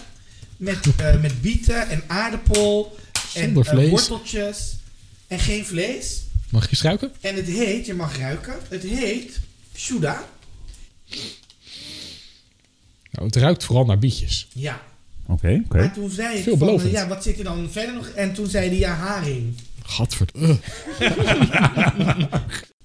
[0.60, 2.96] met, eh, met bieten en aardappel
[3.34, 3.90] en Zonder eh, vlees.
[3.90, 4.76] worteltjes
[5.26, 6.22] en geen vlees.
[6.50, 7.12] Mag je struiken?
[7.20, 9.40] En het heet, je mag ruiken, het heet
[9.76, 10.24] Shuda.
[13.10, 14.48] Nou, het ruikt vooral naar bietjes.
[14.52, 14.82] Ja.
[15.26, 15.76] Oké, oké.
[15.78, 16.90] Maar toen zei ik Veelbelovend.
[16.92, 18.06] ja, wat zit er dan verder nog?
[18.08, 19.54] En toen zei hij, ja, haring.
[19.82, 20.32] Gadverd.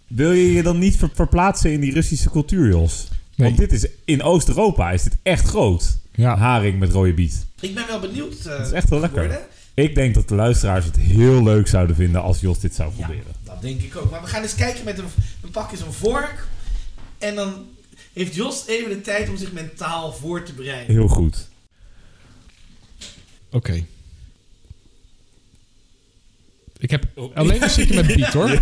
[0.08, 3.08] Wil je je dan niet ver- verplaatsen in die Russische cultuur, Jos?
[3.36, 3.47] Nee.
[3.47, 5.97] Want dit is, in Oost-Europa is dit echt groot.
[6.15, 6.38] Ja.
[6.38, 7.45] Haring met rode biet.
[7.60, 8.36] Ik ben wel benieuwd.
[8.36, 9.21] eh, Dat is echt wel lekker.
[9.21, 9.47] geworden.
[9.73, 13.06] Ik denk dat de luisteraars het heel leuk zouden vinden als Jos dit zou Ja,
[13.06, 13.32] proberen.
[13.43, 14.12] dat denk ik ook.
[14.12, 15.06] Maar we gaan eens kijken met een,
[15.41, 16.47] we pakken eens een vork.
[17.17, 17.65] En dan
[18.13, 20.95] heeft Jos even de tijd om zich mentaal voor te bereiden.
[20.95, 21.47] Heel goed.
[23.51, 23.84] Oké.
[26.78, 28.49] Ik heb alleen een stukje met biet hoor.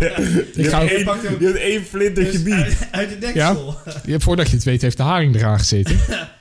[0.54, 2.54] Je ga, hebt je één, pakt hem- je hebt één flintertje Dus biet.
[2.54, 3.76] uit, uit de deksel.
[4.04, 5.98] je hebt, voordat je het weet heeft de haring eraan gezeten.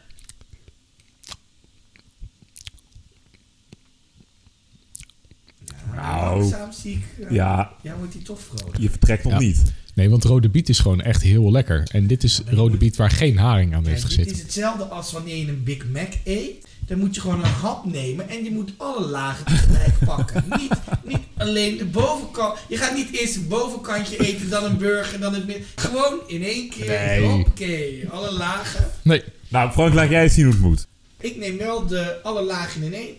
[6.16, 6.40] Nou.
[6.40, 8.78] Langzaam zie ik, eh, Ja, ja, wordt hij toch vrolijk.
[8.80, 9.40] je vertrekt nog Ja.
[9.40, 9.62] niet.
[9.94, 11.88] Nee, want rode biet is gewoon echt heel lekker.
[11.92, 14.32] En dit is Ja, rode biet waar geen haring aan heeft dit gezeten.
[14.34, 16.66] is hetzelfde als wanneer je een Big Mac eet.
[16.88, 20.44] Dan moet je gewoon een hap nemen en je moet alle lagen tegelijk pakken.
[20.58, 20.72] niet,
[21.04, 22.60] niet alleen de bovenkant.
[22.70, 25.66] Je gaat niet eerst het bovenkantje eten, dan een burger, dan het midden.
[25.76, 26.88] Gewoon in één keer.
[26.88, 27.22] Nee.
[27.26, 28.90] Hoppakee, alle lagen.
[29.02, 30.88] Nee, Nou, Frank, laat jij eens zien hoe het moet.
[31.20, 33.16] Ik neem wel de, alle lagen in één.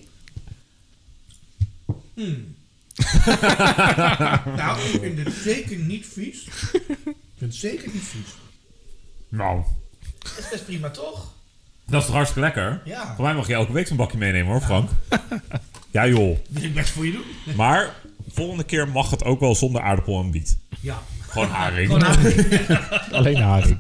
[2.15, 2.54] Hmm.
[4.57, 6.45] nou, ik vind het zeker niet vies.
[6.73, 6.81] Ik
[7.39, 8.35] vind het zeker niet vies.
[9.29, 9.63] Nou,
[10.19, 11.33] Dat is best prima, toch?
[11.87, 12.81] dat is toch hartstikke lekker?
[12.85, 14.91] Ja, Voor mij mag je elke week zo'n bakje meenemen hoor, Frank.
[15.91, 16.39] Ja joh.
[16.49, 17.55] wil ik best voor je doen.
[17.57, 17.95] Maar
[18.29, 20.57] volgende keer mag het ook wel zonder aardappel en biet.
[20.81, 21.03] Ja.
[21.29, 21.87] Gewoon haring.
[21.87, 22.79] Gewoon haring.
[23.13, 23.79] alleen haring.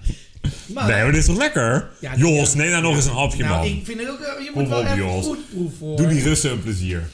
[0.66, 1.90] Maar, Nee, maar dit is toch lekker?
[2.00, 2.57] Ja, Jos, ja.
[2.59, 3.77] neem nou nog eens een hapje nou, man.
[3.79, 5.24] ik vind het ook, je Kom moet wel op, even Jos.
[5.27, 5.96] goed proeven hoor.
[5.96, 7.09] Doe die Russen een plezier.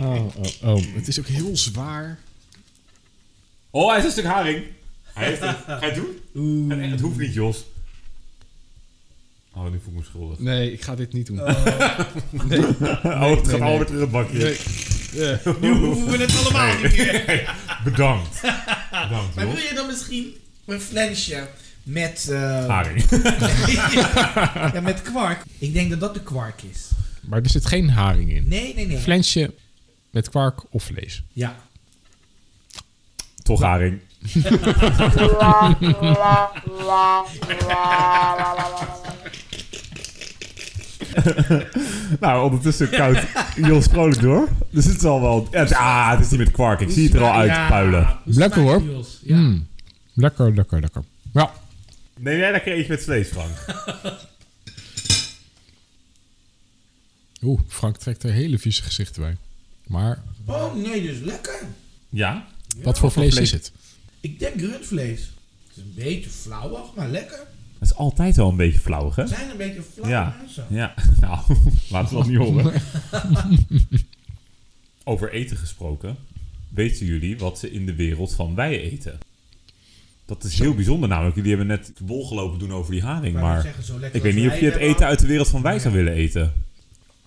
[0.00, 0.28] Oh, oh,
[0.62, 0.82] oh.
[0.94, 2.18] Het is ook heel zwaar.
[3.70, 4.64] Oh, hij is een stuk haring.
[5.02, 5.56] Hij heeft het.
[5.66, 6.18] Ga je het doen?
[6.34, 6.80] Oeh.
[6.80, 7.64] Het, het hoeft niet, Jos.
[9.56, 10.38] Oh, nu voel ik me schuldig.
[10.38, 11.40] Nee, ik ga dit niet doen.
[11.40, 13.62] oh, het gaat nee.
[13.62, 14.38] alweer terug het bakje.
[14.38, 14.56] Nee.
[15.60, 17.54] Nu hoeven we het allemaal niet meer.
[17.84, 18.40] Bedankt.
[18.90, 19.68] Bedankt, Maar wil Jos.
[19.68, 20.34] je dan misschien
[20.66, 21.48] een flensje
[21.82, 23.04] met, eh, Haring.
[24.74, 25.42] ja, met kwark?
[25.58, 26.88] Ik denk dat dat de kwark is.
[27.26, 28.48] Maar er zit geen haring in.
[28.48, 28.98] Nee, nee, nee.
[28.98, 29.54] Flensje
[30.10, 31.22] met kwark of vlees.
[31.32, 31.56] Ja.
[33.42, 34.00] Toch haring.
[42.20, 43.18] nou, ondertussen koud
[43.56, 44.48] Jos vrolijk door.
[44.70, 45.48] Dus het is al wel...
[45.50, 46.80] het- ah, het is niet met kwark.
[46.80, 48.18] Ik zie het er al uit Ja, puilen.
[48.24, 48.82] Lekker, hoor.
[49.22, 49.36] Ja.
[49.36, 49.66] Mm.
[50.14, 51.02] Lekker, lekker, lekker.
[51.32, 51.50] Ja,
[52.18, 53.50] Neem jij lekker eentje met vlees, Frank?
[57.44, 59.36] oeh, Frank trekt er hele vieze gezichten bij.
[59.86, 61.66] Maar Oh nee, dus lekker.
[62.08, 62.46] Ja?
[62.82, 63.44] wat voor vlees vlees?
[63.44, 63.72] is het?
[64.20, 65.20] Ik denk rundvlees.
[65.68, 67.38] Het is een beetje flauwig, maar lekker.
[67.78, 69.22] Dat is altijd wel een beetje flauwig, hè?
[69.22, 70.36] We zijn een beetje flauw Ja.
[70.40, 70.66] mensen.
[70.70, 70.94] Ja.
[71.20, 71.38] Nou,
[71.90, 72.82] laten we dat niet horen.
[75.04, 76.16] Over eten gesproken.
[76.68, 79.18] Weten jullie wat ze in de wereld van wij eten?
[80.26, 81.34] Dat is heel bijzonder namelijk.
[81.36, 83.40] Jullie hebben net bol gelopen doen over die haring.
[83.40, 85.94] Maar zeggen, ik weet niet of je het eten uit de wereld van wij zou
[85.94, 86.52] willen eten.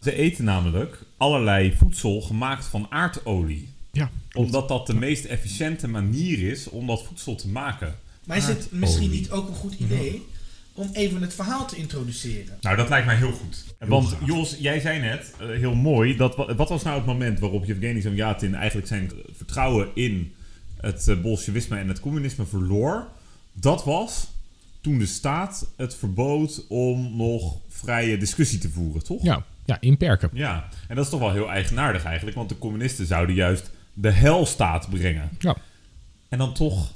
[0.01, 3.69] Ze eten namelijk allerlei voedsel gemaakt van aardolie.
[3.91, 7.95] Ja, Omdat dat de meest efficiënte manier is om dat voedsel te maken.
[8.25, 10.25] Maar is het misschien niet ook een goed idee
[10.73, 12.57] om even het verhaal te introduceren?
[12.61, 13.65] Nou, dat lijkt mij heel goed.
[13.79, 17.39] Want Jos, jij zei net, eh, heel mooi, dat, wa- wat was nou het moment
[17.39, 20.33] waarop Yevgeny Zamyatin eigenlijk zijn vertrouwen in
[20.81, 23.07] het uh, bolsjewisme en het communisme verloor?
[23.53, 24.27] Dat was
[24.81, 29.23] toen de staat het verbood om nog vrije discussie te voeren, toch?
[29.23, 30.29] Ja, ja inperken.
[30.33, 34.11] Ja, en dat is toch wel heel eigenaardig eigenlijk, want de communisten zouden juist de
[34.11, 35.29] helstaat brengen.
[35.39, 35.55] Ja,
[36.29, 36.91] En dan toch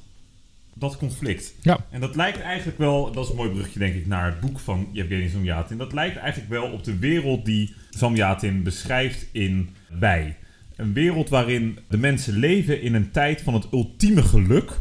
[0.73, 1.53] dat conflict.
[1.61, 1.85] ja.
[1.89, 4.59] En dat lijkt eigenlijk wel, dat is een mooi brugje denk ik naar het boek
[4.59, 5.77] van Yevgeny Zamyatin.
[5.77, 10.37] Dat lijkt eigenlijk wel op de wereld die Zamyatin beschrijft in Wij.
[10.75, 14.79] Een wereld waarin de mensen leven in een tijd van het ultieme geluk.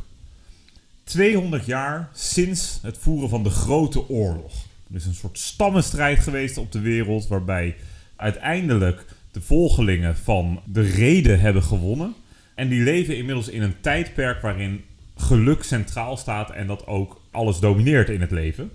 [1.05, 4.53] 200 jaar sinds het voeren van de grote oorlog.
[4.91, 7.77] Er is een soort stammenstrijd geweest op de wereld waarbij
[8.17, 12.15] uiteindelijk de volgelingen van de reden hebben gewonnen.
[12.55, 14.85] En die leven inmiddels in een tijdperk waarin
[15.17, 18.71] geluk centraal staat en dat ook alles domineert in het leven.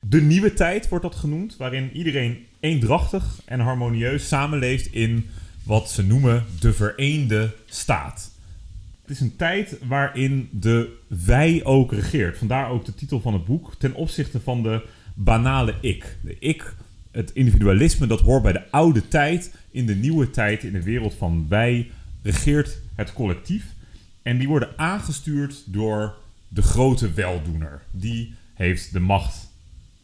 [0.00, 5.26] De nieuwe tijd wordt dat genoemd, waarin iedereen eendrachtig en harmonieus samenleeft in
[5.62, 8.32] wat ze noemen de vereende staat.
[9.02, 12.38] Het is een tijd waarin de wij ook regeert.
[12.38, 14.82] Vandaar ook de titel van het boek ten opzichte van de
[15.14, 16.16] banale ik.
[16.22, 16.74] De ik,
[17.10, 19.54] het individualisme, dat hoort bij de oude tijd.
[19.70, 21.90] In de nieuwe tijd, in de wereld van wij,
[22.22, 23.64] regeert het collectief.
[24.22, 26.14] En die worden aangestuurd door
[26.48, 27.82] de grote weldoener.
[27.90, 29.52] Die heeft de macht.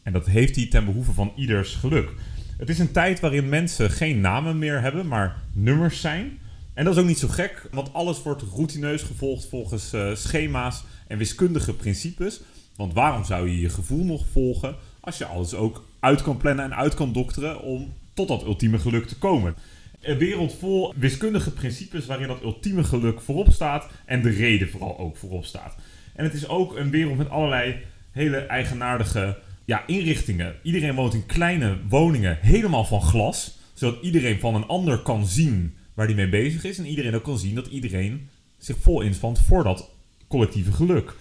[0.03, 2.11] En dat heeft hij ten behoeve van ieders geluk.
[2.57, 6.39] Het is een tijd waarin mensen geen namen meer hebben, maar nummers zijn.
[6.73, 10.83] En dat is ook niet zo gek, want alles wordt routineus gevolgd volgens eh, schema's
[11.07, 12.41] en wiskundige principes.
[12.75, 16.65] Want waarom zou je je gevoel nog volgen als je alles ook uit kan plannen
[16.65, 19.55] en uit kan dokteren om tot dat ultieme geluk te komen?
[20.01, 24.99] Een wereld vol wiskundige principes waarin dat ultieme geluk voorop staat en de reden vooral
[24.99, 25.75] ook voorop staat.
[26.15, 27.75] En het is ook een wereld met allerlei
[28.11, 30.55] hele eigenaardige ja, inrichtingen.
[30.63, 35.75] Iedereen woont in kleine woningen, helemaal van glas, zodat iedereen van een ander kan zien
[35.93, 36.77] waar hij mee bezig is.
[36.77, 39.89] En iedereen ook kan zien dat iedereen zich vol inspant voor dat
[40.27, 41.15] collectieve geluk.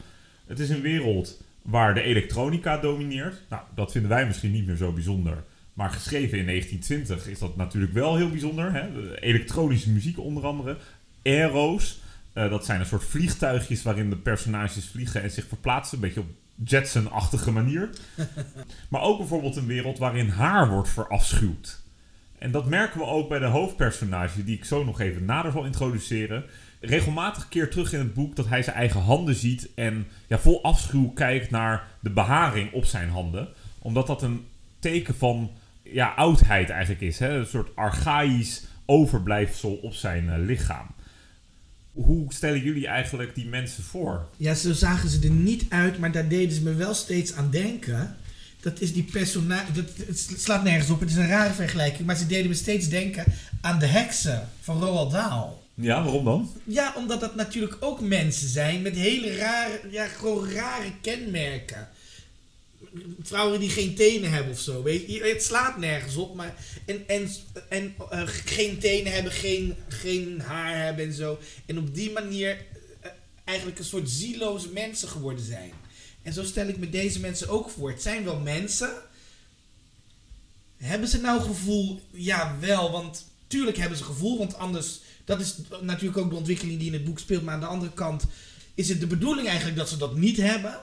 [0.47, 3.43] Het is een wereld waar de elektronica domineert.
[3.49, 5.45] Nou, dat vinden wij misschien niet meer zo bijzonder.
[5.73, 8.73] Maar geschreven in 1920 is dat natuurlijk wel heel bijzonder.
[8.73, 9.15] Hè?
[9.21, 10.77] Elektronische muziek onder andere.
[11.23, 12.01] Aero's,
[12.33, 15.95] eh, dat zijn een soort vliegtuigjes waarin de personages vliegen en zich verplaatsen.
[15.95, 16.29] Een beetje op
[16.65, 17.91] Jetson-achtige manier.
[18.91, 21.83] maar ook bijvoorbeeld een wereld waarin haar wordt verafschuwd.
[22.39, 25.65] En dat merken we ook bij de hoofdpersonage, die ik zo nog even nader zal
[25.65, 26.45] introduceren.
[26.81, 30.63] Regelmatig keert terug in het boek dat hij zijn eigen handen ziet en ja, vol
[30.63, 33.49] afschuw kijkt naar de beharing op zijn handen.
[33.79, 34.47] Omdat dat een
[34.79, 35.51] teken van
[35.83, 37.19] ja, oudheid eigenlijk is.
[37.19, 37.39] Hè?
[37.39, 40.87] Een soort archaïsch overblijfsel op zijn eh, lichaam.
[41.93, 44.29] Hoe stellen jullie eigenlijk die mensen voor?
[44.37, 47.51] Ja, zo zagen ze er niet uit, maar daar deden ze me wel steeds aan
[47.51, 48.17] denken.
[48.61, 49.73] Dat is die personage.
[50.07, 52.07] Het slaat nergens op, het is een rare vergelijking.
[52.07, 53.25] Maar ze deden me steeds denken
[53.61, 55.59] aan de heksen van Roald Dahl.
[55.81, 56.53] Ja, waarom dan?
[56.65, 61.89] Ja, omdat dat natuurlijk ook mensen zijn met hele rare, ja, gewoon rare kenmerken.
[63.23, 65.23] Vrouwen die geen tenen hebben of zo, weet je.
[65.23, 66.55] Het slaat nergens op, maar...
[66.87, 67.31] En, en,
[67.69, 71.39] en eh, geen tenen hebben, geen, geen haar hebben en zo.
[71.67, 72.59] En op die manier
[73.01, 73.11] eh,
[73.45, 75.73] eigenlijk een soort zieloze mensen geworden zijn.
[76.23, 77.91] En zo stel ik me deze mensen ook voor.
[77.91, 78.93] Het zijn wel mensen.
[80.77, 82.01] Hebben ze nou gevoel?
[82.11, 82.91] Ja, wel.
[82.91, 84.39] Want tuurlijk hebben ze gevoel.
[84.39, 85.01] Want anders...
[85.31, 87.43] Dat is natuurlijk ook de ontwikkeling die in het boek speelt.
[87.45, 88.27] Maar aan de andere kant
[88.75, 90.75] is het de bedoeling eigenlijk dat ze dat niet hebben.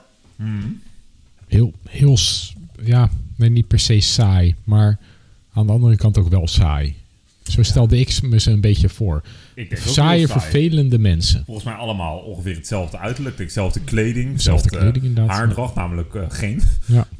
[1.46, 2.52] Heel, heel, s-
[2.84, 4.98] ja, nee, niet per se saai, maar
[5.52, 6.94] aan de andere kant ook wel saai.
[7.42, 9.22] Zo stelde ik me ze een beetje voor.
[9.54, 10.40] Ik denk Saaie, heel saai.
[10.40, 11.44] vervelende mensen.
[11.44, 15.36] Volgens mij allemaal ongeveer hetzelfde uiterlijk, dezelfde kleding, Dezelfde dezelfde kleding, inderdaad.
[15.36, 16.62] haardracht, namelijk eh, geen.
[16.86, 17.08] Ja.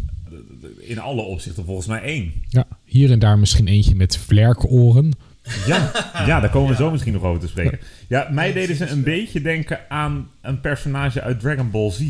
[0.78, 2.32] In alle opzichten volgens mij één.
[2.48, 5.12] ja, hier en daar misschien eentje met vlerkoren.
[5.66, 5.90] Ja,
[6.26, 7.78] ja daar komen we zo misschien nog over te spreken.
[8.08, 12.02] Ja, mij deden ze een beetje denken aan een personage uit Dragon Ball Z.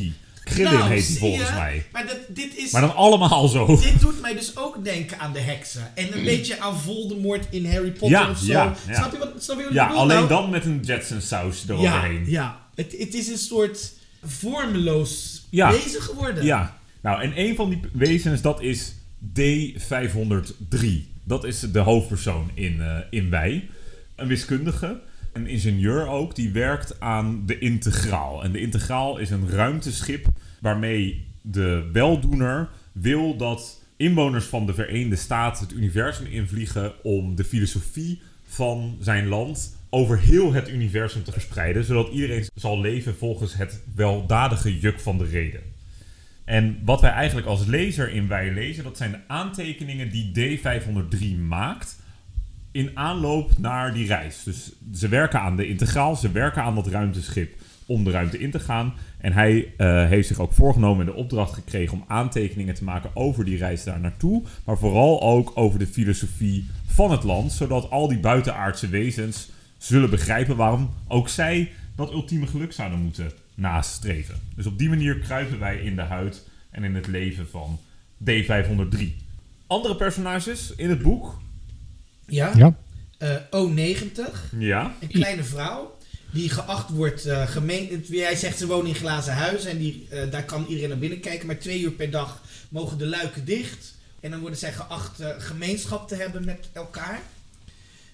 [0.44, 1.54] Krillin Nou, heet die volgens je?
[1.54, 1.84] mij.
[1.92, 2.70] Maar dat, dit is...
[2.72, 3.66] Maar dan allemaal zo.
[3.82, 5.90] Dit doet mij dus ook denken aan de heksen.
[5.94, 8.52] En een beetje aan Voldemort in Harry Potter Ja, of zo.
[8.52, 8.94] ja, ja.
[8.94, 10.02] Snap je wat, snap je wat Ja, ik bedoel?
[10.02, 10.28] alleen nou?
[10.28, 12.24] dan met een Jetson saus Ja, eroverheen.
[12.26, 12.60] ja.
[12.74, 13.92] Het, het is een soort
[14.24, 15.70] vormeloos Ja.
[15.70, 16.44] wezen geworden.
[16.44, 18.92] Ja, nou en een van die wezens dat is
[19.40, 21.06] D503.
[21.28, 23.68] Dat is de hoofdpersoon in, eh, in Wij.
[24.16, 25.00] Een wiskundige.
[25.32, 28.44] een ingenieur ook, die werkt aan de integraal.
[28.44, 30.26] En de integraal is een ruimteschip
[30.60, 37.44] waarmee de weldoener wil dat inwoners van de Verenigde Staten het universum invliegen om de
[37.44, 43.54] filosofie van zijn land over heel het universum te verspreiden, zodat iedereen zal leven volgens
[43.54, 45.60] het weldadige juk van de reden.
[46.48, 51.38] En wat wij eigenlijk als lezer in Wij lezen, dat zijn de aantekeningen die D503
[51.46, 51.98] maakt
[52.72, 54.42] in aanloop naar die reis.
[54.42, 57.54] Dus ze werken aan de integraal, ze werken aan dat ruimteschip
[57.86, 58.94] om de ruimte in te gaan.
[59.18, 63.10] En hij eh, heeft zich ook voorgenomen en de opdracht gekregen om aantekeningen te maken
[63.14, 64.42] over die reis daar naartoe.
[64.64, 70.10] Maar vooral ook over de filosofie van het land, zodat al die buitenaardse wezens zullen
[70.10, 74.34] begrijpen waarom ook zij dat ultieme geluk zouden moeten nastreven.
[74.56, 77.80] Dus op die manier kruipen wij in de huid en in het leven van
[78.24, 79.02] D503.
[79.66, 81.38] Andere personages in het boek?
[82.26, 82.52] Ja?
[82.56, 82.76] Ja.
[83.18, 84.94] Eh, O90, Ja.
[85.00, 85.96] een kleine vrouw.
[86.32, 88.04] Die geacht wordt uh, gemeen.
[88.10, 89.70] Hij zegt ze wonen in glazen huizen.
[89.70, 91.46] En die, eh, daar kan iedereen naar binnen kijken.
[91.46, 93.94] Maar twee uur per dag mogen de luiken dicht.
[94.20, 97.20] En dan worden zij geacht eh, gemeenschap te hebben met elkaar.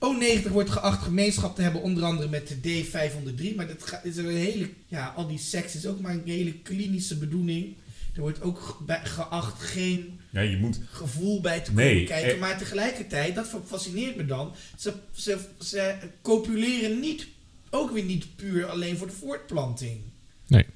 [0.04, 3.54] O90 wordt geacht gemeenschap te hebben, onder andere met de D503.
[3.56, 4.68] Maar dat is een hele.
[4.86, 7.74] Ja, al die seks is ook maar een hele klinische bedoeling.
[8.14, 10.80] Er wordt ook geacht geen Ja, je moet...
[10.90, 12.32] gevoel bij te komen Nee, kijken.
[12.34, 14.52] eh- maar tegelijkertijd, dat fascineert me dan.
[14.78, 17.26] Ze, ze, ze copuleren niet,
[17.70, 19.98] ook weer niet puur alleen voor de voortplanting.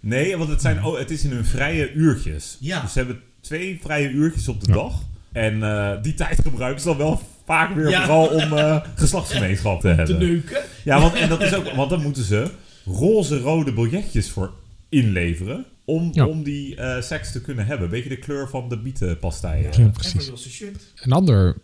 [0.01, 2.57] Nee, want het, zijn, oh, het is in hun vrije uurtjes.
[2.61, 2.81] Ja.
[2.81, 5.03] Dus ze hebben twee vrije uurtjes op de dag.
[5.33, 8.01] En eh, die tijd gebruiken ze dan wel vaak weer Ja.
[8.05, 10.19] vooral om eh, geslachtsgemeenschap te Te hebben.
[10.19, 10.61] neuken.
[10.85, 12.51] Ja, want, en dat is ook, want dan moeten ze
[12.85, 14.53] roze-rode biljetjes voor
[14.89, 15.65] inleveren.
[15.85, 16.27] Om, Ja.
[16.27, 17.91] om die eh, seks te kunnen hebben.
[17.91, 19.63] Beetje de kleur van de bietenpastei.
[19.63, 19.71] Ja.
[19.71, 20.63] En precies.
[21.03, 21.57] Een ander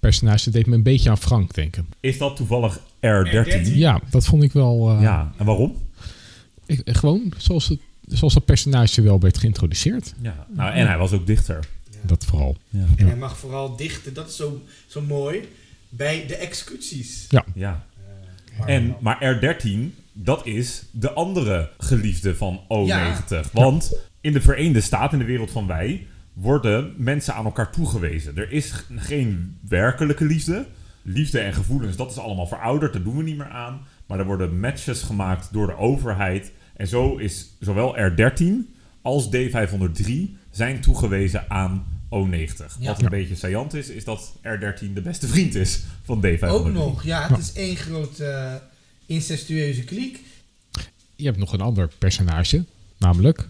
[0.00, 1.86] personage deed me een beetje aan Frank denken.
[2.00, 3.46] Is dat toevallig R13?
[3.46, 3.74] R13?
[3.74, 4.90] Ja, dat vond ik wel...
[4.90, 5.76] eh, Ja, en waarom?
[6.66, 10.14] ik- gewoon zoals, het, zoals dat personage wel werd geïntroduceerd.
[10.22, 11.64] Ja, nou, en hij was ook dichter.
[12.02, 12.56] Dat vooral.
[12.68, 12.84] Ja.
[12.96, 15.48] En hij mag vooral dichten, dat is zo, zo mooi,
[15.88, 17.26] bij de executies.
[17.54, 17.86] ja.
[18.58, 23.28] Maar En, dan- maar R13, dat is de andere geliefde van O90.
[23.28, 23.42] Ja.
[23.52, 28.36] Want in de Verenigde Staten, in de wereld van wij, worden mensen aan elkaar toegewezen.
[28.36, 30.66] Er is geen werkelijke liefde.
[31.02, 33.80] Liefde en gevoelens, dat is allemaal verouderd, daar doen we niet meer aan.
[34.06, 36.52] Maar er worden matches gemaakt door de overheid.
[36.76, 38.44] En zo is zowel R13
[39.02, 42.78] als D503 zijn toegewezen aan O90.
[42.78, 42.86] Ja.
[42.86, 46.48] Wat een beetje saillant is, is dat R13 de beste vriend is van D503.
[46.48, 48.54] ook nog, ja, het is één grote eh,
[49.06, 50.20] incestueuze kliek.
[51.16, 52.64] Je hebt nog een ander personage,
[52.98, 53.48] namelijk...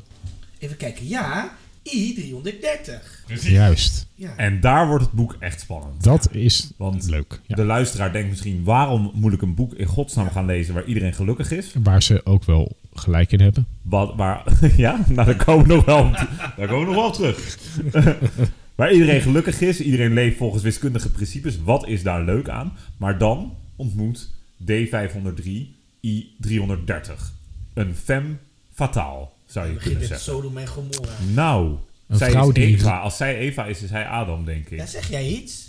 [0.58, 3.24] Even kijken, ja, I330.
[3.26, 3.50] Precies.
[3.50, 4.36] Juist, Ja.
[4.36, 6.02] En daar wordt het boek echt spannend.
[6.02, 7.40] dat is Want leuk.
[7.46, 7.56] Ja.
[7.56, 8.64] de luisteraar denkt misschien...
[8.64, 11.72] waarom moet ik een boek in godsnaam gaan lezen waar iedereen gelukkig is?
[11.82, 13.66] Waar ze ook wel gelijk in hebben.
[13.82, 14.42] Wat, waar,
[14.76, 17.58] ja, nou, daar komen we nog wel, op- daar komen we nog wel op terug.
[18.74, 21.58] waar iedereen gelukkig is, iedereen leeft volgens wiskundige principes.
[21.62, 22.72] Wat is daar leuk aan?
[22.96, 24.28] Maar dan ontmoet
[24.62, 25.50] D503
[26.06, 27.32] I330.
[27.74, 28.36] Een femme
[28.74, 30.34] fatale, zou je begint kunnen met zeggen.
[30.34, 31.12] Sodom en Gomorra.
[31.34, 32.98] Nou, Een zij vrouw is die- Eva.
[32.98, 34.78] Als zij Eva is, is hij Adam, denk ik.
[34.78, 35.66] Ja, zeg jij iets?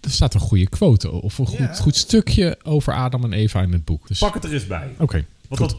[0.00, 1.72] Er staat een goede quote of een goed, Ja.
[1.74, 4.08] goed stukje over Adam en Eva in het boek.
[4.08, 4.88] Dus, Pak het er eens bij.
[4.98, 5.24] Oké.
[5.48, 5.70] Want Goed.
[5.70, 5.78] dat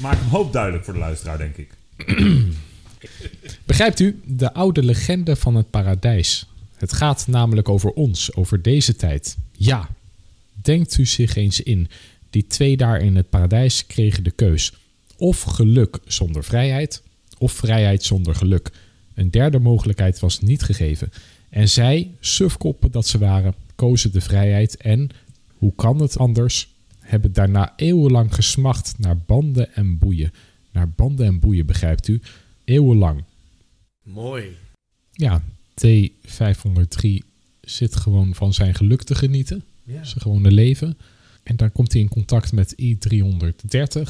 [0.00, 1.70] maakt hem hoop duidelijk voor de luisteraar, denk ik.
[3.64, 6.46] Begrijpt u de oude legende van het paradijs?
[6.76, 9.36] Het gaat namelijk over ons, over deze tijd.
[9.52, 9.88] Ja,
[10.52, 11.88] denkt u zich eens in.
[12.30, 14.72] Die twee daar in het paradijs kregen de keus.
[15.16, 17.02] Of geluk zonder vrijheid,
[17.38, 18.70] of vrijheid zonder geluk.
[19.14, 21.12] Een derde mogelijkheid was niet gegeven.
[21.48, 25.08] En zij, sufkoppen dat ze waren, kozen de vrijheid en,
[25.58, 26.73] hoe kan het anders,
[27.04, 30.32] hebben daarna eeuwenlang gesmacht naar banden en boeien.
[30.72, 32.20] Naar banden en boeien, begrijpt u?
[32.64, 33.24] Eeuwenlang.
[34.02, 34.56] Mooi.
[35.12, 35.42] Ja,
[35.86, 37.08] T503
[37.60, 39.64] zit gewoon van zijn geluk te genieten.
[39.82, 40.04] Ja.
[40.04, 40.98] Zijn gewone leven.
[41.42, 44.02] En dan komt hij in contact met I330.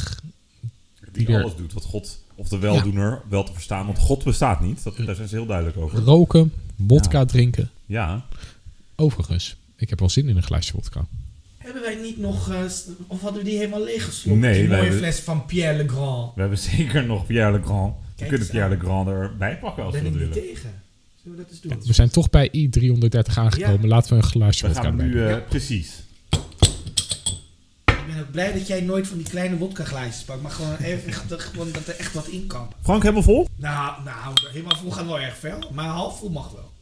[1.13, 3.87] Die alles doet wat God, of de weldoener, wel te verstaan.
[3.87, 4.83] Want God bestaat niet.
[4.83, 5.99] Dat, daar zijn ze heel duidelijk over.
[5.99, 6.53] Roken,
[6.87, 7.71] vodka drinken.
[7.87, 8.27] Ja,
[8.97, 11.07] Overigens, ik heb wel zin in een glaasje vodka.
[11.65, 12.61] Hebben wij niet nog, eh,
[13.07, 14.39] of hadden we die helemaal leeggeslopt?
[14.39, 16.35] Nee, die mooie hebben- fles van Pierre Legrand.
[16.35, 17.95] we hebben zeker nog Pierre Legrand.
[18.17, 18.69] We kunnen Pierre.
[18.69, 20.49] Legrand erbij pakken als Ben we ik dat niet willen.
[20.55, 20.83] tegen.
[21.23, 21.83] Zullen we dat eens doen?
[21.87, 23.81] We zijn toch bij I330 aangekomen.
[23.83, 23.87] Ja.
[23.89, 25.37] Laten we een glaasje We vodka gaan nu, eh, Ja.
[25.39, 26.03] precies.
[27.87, 30.77] Ik ben ook blij dat jij nooit van die kleine wodka glaasjes pakt, maar gewoon
[31.39, 32.73] gewoon dat er echt wat in kan.
[32.83, 33.49] Frank, helemaal vol?
[33.57, 36.73] Nou, nou, helemaal vol gaat wel erg ver, maar half vol mag wel.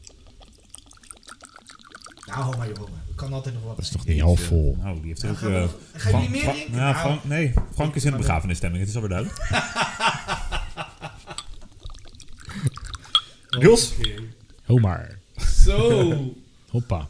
[2.27, 3.01] Nou, hou maar jongen.
[3.23, 3.77] Kan altijd nog wat.
[3.77, 4.77] Dat is toch niet half vol?
[4.81, 5.43] Nou, die heeft Nou, ook...
[5.43, 6.75] eh, nog- gaan jullie meer Fra- drinken?
[6.75, 6.95] Ja, Nou.
[6.97, 8.81] Frank, nee, Frank is in de begrafenisstemming.
[8.81, 9.41] Het is alweer duidelijk.
[13.67, 13.93] Jos?
[14.65, 15.19] Ho maar.
[15.65, 16.35] Zo.
[16.71, 17.09] Hoppa.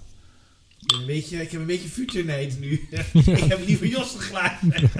[0.80, 2.72] Ik heb een beetje, ik heb een beetje futuurneid nu.
[3.12, 4.90] ik heb liever Jos geglazen.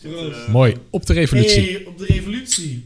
[0.00, 0.48] Proost.
[0.48, 0.76] Mooi.
[0.90, 1.72] Op de revolutie.
[1.72, 2.84] Hey, op de revolutie.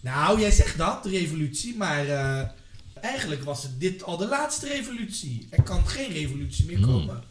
[0.00, 2.48] Nou, jij zegt dat, de revolutie, maar eh,
[3.06, 5.46] eigenlijk was dit al de laatste revolutie.
[5.50, 6.86] Er kan geen revolutie meer Hmm.
[6.86, 7.22] komen.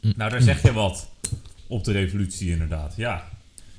[0.00, 1.08] Nou, daar zeg je wat
[1.66, 3.28] op de revolutie inderdaad, ja.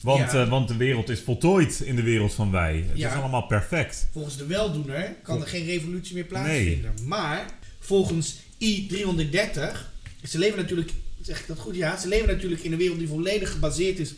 [0.01, 0.41] Want, Ja.
[0.43, 2.85] eh, want de wereld is voltooid in de wereld van wij.
[2.89, 3.09] Het Ja.
[3.09, 4.07] is allemaal perfect.
[4.11, 6.93] Volgens de weldoener kan er geen revolutie meer plaatsvinden.
[7.05, 7.45] Maar
[7.79, 9.91] volgens I330,
[10.23, 11.75] ze leven natuurlijk, zeg ik dat goed?
[11.75, 14.13] Ja, ze leven natuurlijk in een wereld die volledig gebaseerd is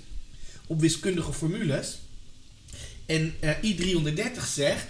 [0.67, 1.97] op wiskundige formules.
[3.05, 4.85] En eh, I330 zegt,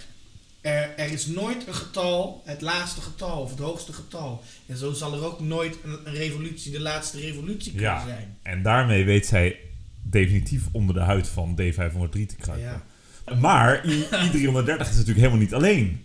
[0.64, 4.42] er, er is nooit een getal, het laagste getal of het hoogste getal.
[4.66, 8.06] En zo zal er ook nooit een, een revolutie, de laatste revolutie kunnen Ja.
[8.06, 8.36] zijn.
[8.42, 9.56] En daarmee weet zij
[10.02, 12.82] definitief onder de huid van D503 te kruipen.
[13.26, 13.34] Ja.
[13.40, 16.04] Maar I- I330 is natuurlijk helemaal niet alleen.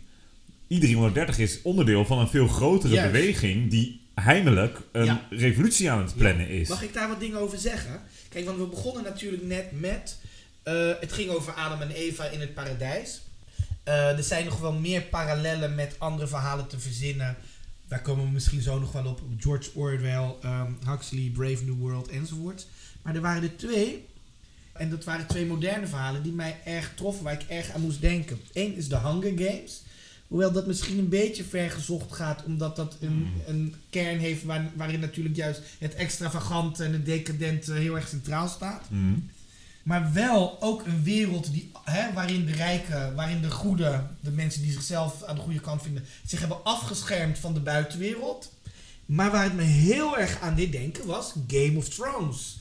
[0.73, 3.11] I330 is onderdeel van een veel grotere Juist.
[3.11, 5.27] beweging die heimelijk een Ja.
[5.29, 6.69] revolutie aan het plannen is.
[6.69, 8.01] Mag ik daar wat dingen over zeggen?
[8.29, 10.17] Kijk, want we begonnen natuurlijk net met.
[10.63, 13.21] eh, het ging over Adam en Eva in het paradijs.
[13.83, 17.35] Eh, er zijn nog wel meer parallellen met andere verhalen te verzinnen.
[17.87, 19.21] Daar komen we misschien zo nog wel op.
[19.37, 22.67] George Orwell, ehm, Huxley, Brave New World enzovoort.
[23.01, 24.05] Maar er waren er twee.
[24.73, 28.01] En dat waren twee moderne verhalen die mij erg troffen, waar ik erg aan moest
[28.01, 28.39] denken.
[28.53, 29.81] Eén is The Hunger Games.
[30.27, 34.71] Hoewel dat misschien een beetje ver gezocht gaat, omdat dat een, een kern heeft waar-
[34.75, 38.83] waarin natuurlijk juist het extravagante en het decadente heel erg centraal staat.
[38.89, 39.13] Mhm.
[39.89, 44.61] Maar wel ook een wereld die, hè, waarin de rijken, waarin de goede, de mensen
[44.61, 48.53] die zichzelf aan de goede kant vinden, zich hebben afgeschermd van de buitenwereld.
[49.05, 52.59] Maar waar het me heel erg aan deed denken was Game of Thrones.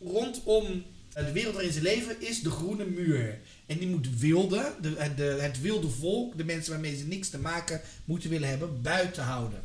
[0.00, 3.38] Rondom eh, de wereld waarin ze leven is de groene muur.
[3.66, 7.80] En die moet wilde, de, het wilde volk, de mensen waarmee ze niks te maken
[8.04, 9.62] moeten willen hebben, buiten houden.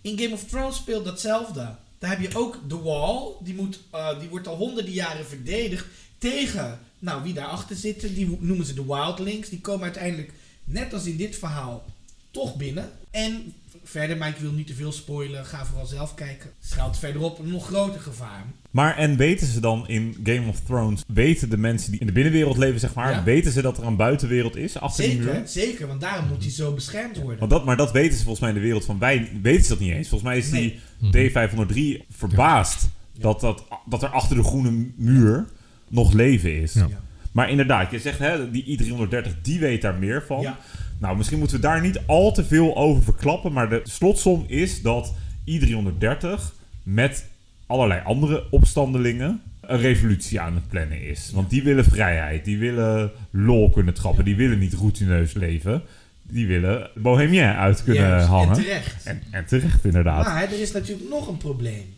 [0.00, 1.74] In Game of Thrones speelt datzelfde.
[1.98, 3.32] Daar heb je ook The Wall.
[3.40, 5.86] Die, moet, eh, die wordt al honderden jaren verdedigd
[6.18, 9.48] tegen, nou wie daarachter zitten, die noemen ze de Wildlings.
[9.48, 10.32] Die komen uiteindelijk,
[10.64, 11.84] net als in dit verhaal,
[12.30, 12.92] toch binnen.
[13.10, 13.54] En
[13.88, 16.50] verder, maar ik wil niet te veel spoilen, ga vooral zelf kijken.
[16.60, 18.44] Schuilt verderop een nog groter gevaar.
[18.70, 22.12] Maar en weten ze dan in Game of Thrones, weten de mensen die in de
[22.12, 23.24] binnenwereld leven, zeg maar, Ja.
[23.24, 25.24] weten ze dat er een buitenwereld is achter die muur?
[25.32, 27.38] Zeker, zeker, want daarom moet hij zo beschermd worden.
[27.38, 29.68] Want dat, maar dat weten ze volgens mij in de wereld van wij, weten ze
[29.68, 30.08] dat niet eens.
[30.08, 30.80] Volgens mij is Nee.
[31.10, 35.46] die D503 verbaasd dat, dat, dat er achter de groene muur
[35.88, 36.72] nog leven is.
[36.74, 36.88] Ja.
[37.36, 40.40] Maar inderdaad, je zegt hè, die I330, die weet daar meer van.
[40.40, 40.58] Ja.
[40.98, 43.52] Nou, misschien moeten we daar niet al te veel over verklappen.
[43.52, 45.14] Maar de slotsom is dat
[45.50, 46.40] I330
[46.82, 47.26] met
[47.66, 51.30] allerlei andere opstandelingen een revolutie aan het plannen is.
[51.34, 55.82] Want die willen vrijheid, die willen lol kunnen trappen, die willen niet routineus leven.
[56.22, 58.56] Die willen bohemien uit kunnen Juist, hangen.
[58.56, 59.04] En terecht.
[59.04, 60.24] En, en terecht inderdaad.
[60.24, 61.94] Maar er is natuurlijk nog een probleem.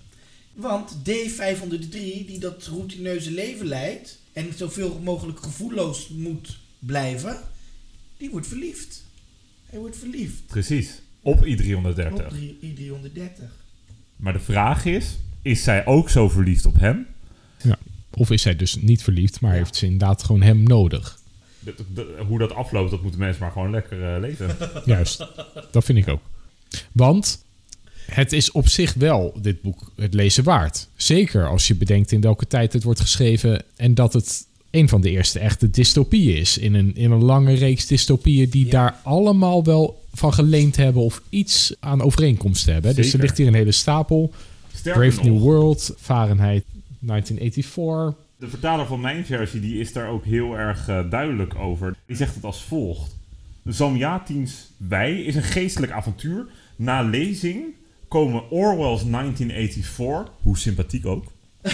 [0.55, 7.37] Want D503, die dat routineuze leven leidt en zoveel mogelijk gevoelloos moet blijven,
[8.17, 9.05] die wordt verliefd.
[9.67, 11.01] Hij wordt verliefd Precies.
[11.23, 12.13] Op I330.
[12.13, 13.43] op drie- I330.
[14.17, 17.07] Maar de vraag is, is zij ook zo verliefd op hem?
[18.11, 19.59] Of is zij dus niet verliefd, maar Ja.
[19.59, 21.19] heeft ze inderdaad gewoon hem nodig?
[21.61, 24.57] De- de- hoe dat afloopt, dat moeten mensen maar gewoon lekker eh, lezen.
[24.85, 25.27] Juist,
[25.71, 26.23] dat vind ik ook.
[26.93, 27.45] Want
[28.13, 30.89] het is op zich wel, dit boek, het lezen waard.
[30.97, 35.01] Zeker als je bedenkt in welke tijd het wordt geschreven en dat het een van
[35.01, 36.59] de eerste echte dystopieën is.
[36.59, 38.71] In een, in een lange reeks dystopieën die Ja.
[38.71, 42.95] daar allemaal wel van geleend hebben of iets aan overeenkomst hebben.
[42.95, 44.33] Dus er ligt hier een hele stapel.
[44.75, 46.65] Sterker Brave New World, Fahrenheit
[46.99, 48.25] 1984.
[48.37, 51.97] de vertaler van mijn versie die is daar ook heel erg eh, duidelijk over.
[52.07, 53.17] Die zegt het als volgt.
[53.65, 56.47] Zamjatins Wij is een geestelijk avontuur.
[56.77, 57.65] Na lezing
[58.09, 61.25] komen Orwell's 1984, hoe sympathiek ook,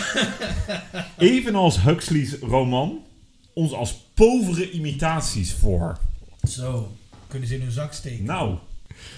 [1.19, 2.99] evenals Huxley's roman,
[3.53, 5.99] ons als povere imitaties voor.
[6.49, 6.93] Zo,
[7.29, 8.25] kunnen ze in hun zak steken.
[8.25, 8.55] Nou,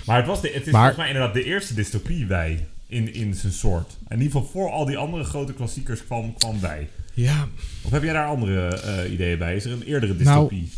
[0.06, 3.14] maar het, was de, het is Maar- volgens mij inderdaad de eerste dystopie wij in,
[3.14, 3.96] in zijn soort.
[4.08, 6.88] In ieder geval voor al die andere grote klassiekers kwam, kwam wij.
[7.14, 7.48] Ja,
[7.82, 9.56] Of heb jij daar andere eh, ideeën bij?
[9.56, 10.70] Is er een eerdere Nou, dystopie?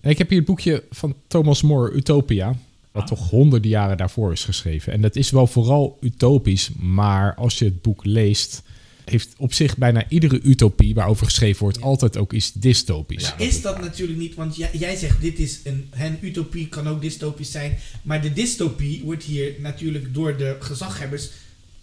[0.00, 2.54] Ik heb hier het boekje van Thomas More, Utopia.
[2.94, 3.08] Wat Ah.
[3.08, 4.92] toch honderden jaren daarvoor is geschreven.
[4.92, 6.70] En dat is wel vooral utopisch.
[6.78, 8.62] Maar als je het boek leest,
[9.04, 13.22] heeft op zich bijna iedere utopie waarover geschreven wordt altijd ook iets dystopisch.
[13.22, 16.88] Maar is dat natuurlijk niet, want jij, jij zegt dit is een, een utopie kan
[16.88, 21.28] ook dystopisch zijn, maar de dystopie wordt hier natuurlijk door de gezaghebbers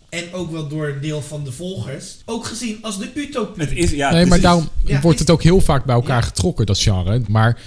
[0.09, 3.63] en ook wel door een deel van de volgers ook gezien als de utopie.
[3.63, 6.21] Het is, ja, nee, maar daarom Ja, wordt is- het ook heel vaak bij elkaar
[6.21, 6.27] Ja.
[6.27, 7.21] getrokken, dat genre.
[7.27, 7.61] Maar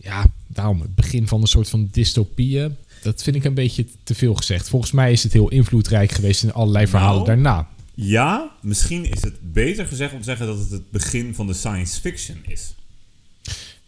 [0.00, 0.26] ja,
[0.56, 4.34] daarom het begin van een soort van dystopieën, dat vind ik een beetje te veel
[4.34, 4.68] gezegd.
[4.68, 7.68] Volgens mij is het heel invloedrijk geweest in allerlei verhalen Nou, daarna.
[7.94, 11.52] Ja, misschien is het beter gezegd om te zeggen dat het het begin van de
[11.52, 12.74] science fiction is.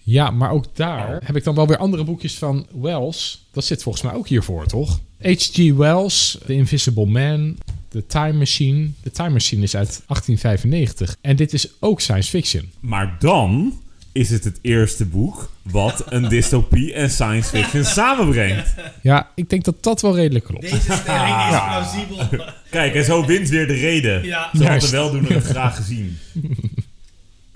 [0.03, 3.47] Ja, maar ook daar heb ik dan wel weer andere boekjes van Wells.
[3.53, 5.01] Dat zit volgens mij ook hiervoor, toch?
[5.23, 5.73] H.G.
[5.73, 7.57] Wells, The Invisible Man,
[7.89, 8.91] The Time Machine.
[9.03, 11.16] The Time Machine is uit 1895.
[11.21, 12.71] En dit is ook science fiction.
[12.81, 13.81] Maar dan
[14.19, 18.75] is het het eerste boek wat een dystopie en science fiction samenbrengt.
[19.03, 20.62] Ja, ik denk dat dat wel redelijk klopt.
[20.71, 22.47] Deze stelling is plausibel.
[22.71, 24.25] Kijk, en zo wint weer de reden.
[24.25, 24.43] Ja.
[24.43, 24.91] Zo had de Juist.
[24.91, 26.19] weldoener het graag gezien.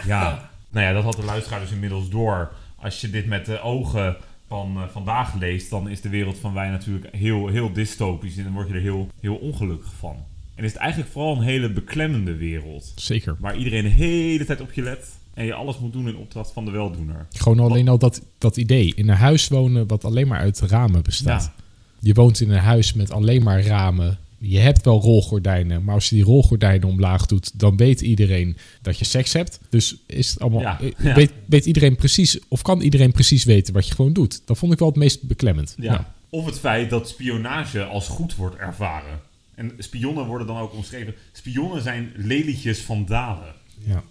[0.04, 2.52] Ja, nou ja, dat had de luisteraar dus inmiddels door.
[2.76, 4.16] Als je dit met de ogen
[4.48, 8.36] van eh, vandaag leest, dan is de wereld van wij natuurlijk heel, heel dystopisch.
[8.36, 10.16] En dan word je er heel, heel ongelukkig van.
[10.54, 12.92] En is het eigenlijk vooral een hele beklemmende wereld.
[12.96, 13.36] Zeker.
[13.38, 15.08] Waar iedereen de hele tijd op je let.
[15.34, 17.26] En je alles moet doen in opdracht van de weldoener.
[17.30, 18.92] Gewoon alleen al dat, dat idee.
[18.94, 21.42] In een huis wonen wat alleen maar uit ramen bestaat.
[21.42, 21.62] Ja.
[22.00, 24.18] Je woont in een huis met alleen maar ramen.
[24.38, 28.98] Je hebt wel rolgordijnen, maar als je die rolgordijnen omlaag doet, dan weet iedereen dat
[28.98, 29.60] je seks hebt.
[29.68, 31.14] Dus is het allemaal, Ja, eh, ja.
[31.14, 34.42] Weet, weet iedereen precies, of kan iedereen precies weten wat je gewoon doet?
[34.44, 35.74] Dat vond ik wel het meest beklemmend.
[35.78, 36.14] Ja.
[36.30, 39.20] Of het feit dat spionage als goed wordt ervaren.
[39.54, 41.14] En spionnen worden dan ook omschreven.
[41.32, 43.54] Spionnen zijn lelietjes van daden.
[43.78, 44.02] ja.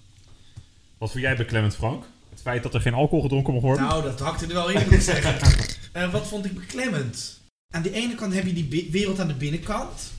[1.02, 2.04] Wat vond jij beklemmend, Frank?
[2.30, 3.86] Het feit dat er geen alcohol gedronken mag worden?
[3.86, 5.36] Nou, dat hakte er wel in, moet ik zeggen.
[5.91, 7.39] Eh, wat vond ik beklemmend?
[7.74, 10.12] Aan de ene kant heb je die wereld aan de binnenkant.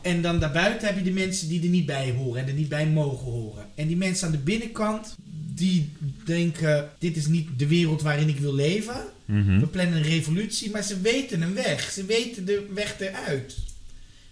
[0.00, 2.68] En dan daarbuiten heb je de mensen die er niet bij horen en er niet
[2.68, 3.66] bij mogen horen.
[3.74, 5.14] En die mensen aan de binnenkant,
[5.54, 5.92] die
[6.24, 9.04] denken, dit is niet de wereld waarin ik wil leven.
[9.24, 9.58] Mhm.
[9.58, 11.90] We plannen een revolutie, maar ze weten een weg.
[11.90, 13.56] Ze weten de weg eruit.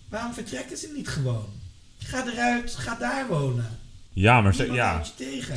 [0.08, 1.48] Waarom vertrekken ze niet gewoon?
[1.98, 3.78] Ga eruit, ga daar wonen.
[4.18, 5.02] Ja, maar, ze- ja,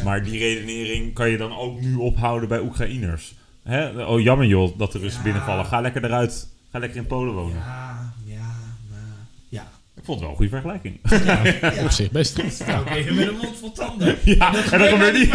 [0.03, 3.34] maar die redenering kan je dan ook nu ophouden bij Oekraïners.
[3.64, 4.05] Hè?
[4.05, 5.24] Oh, jammer joh dat de Russen Ja.
[5.26, 5.66] binnenvallen.
[5.66, 6.47] Ga lekker eruit.
[6.72, 7.55] Ga lekker in Polen wonen.
[7.57, 8.55] Ja, ja,
[8.89, 8.99] maar...
[9.49, 9.68] Ja.
[9.95, 10.99] Ik vond het wel een goede vergelijking.
[11.26, 11.84] ja.
[11.86, 12.38] Op zich best.
[12.66, 12.80] Ja.
[12.80, 14.18] Oké, met een mond vol tanden.
[14.38, 15.34] ja, Dat en dat gebeurt niet.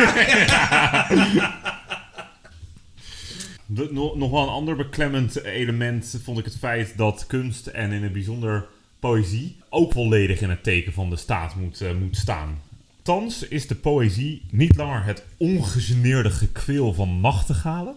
[3.92, 8.02] nog, nog wel een ander beklemmend element vond ik het feit dat kunst en in
[8.02, 8.66] het bijzonder
[9.00, 12.60] poëzie ook volledig in het teken van de staat moet, eh, moet staan.
[13.04, 17.94] Thans is de poëzie niet langer het ongegeneerde gekweel van nachtegalen.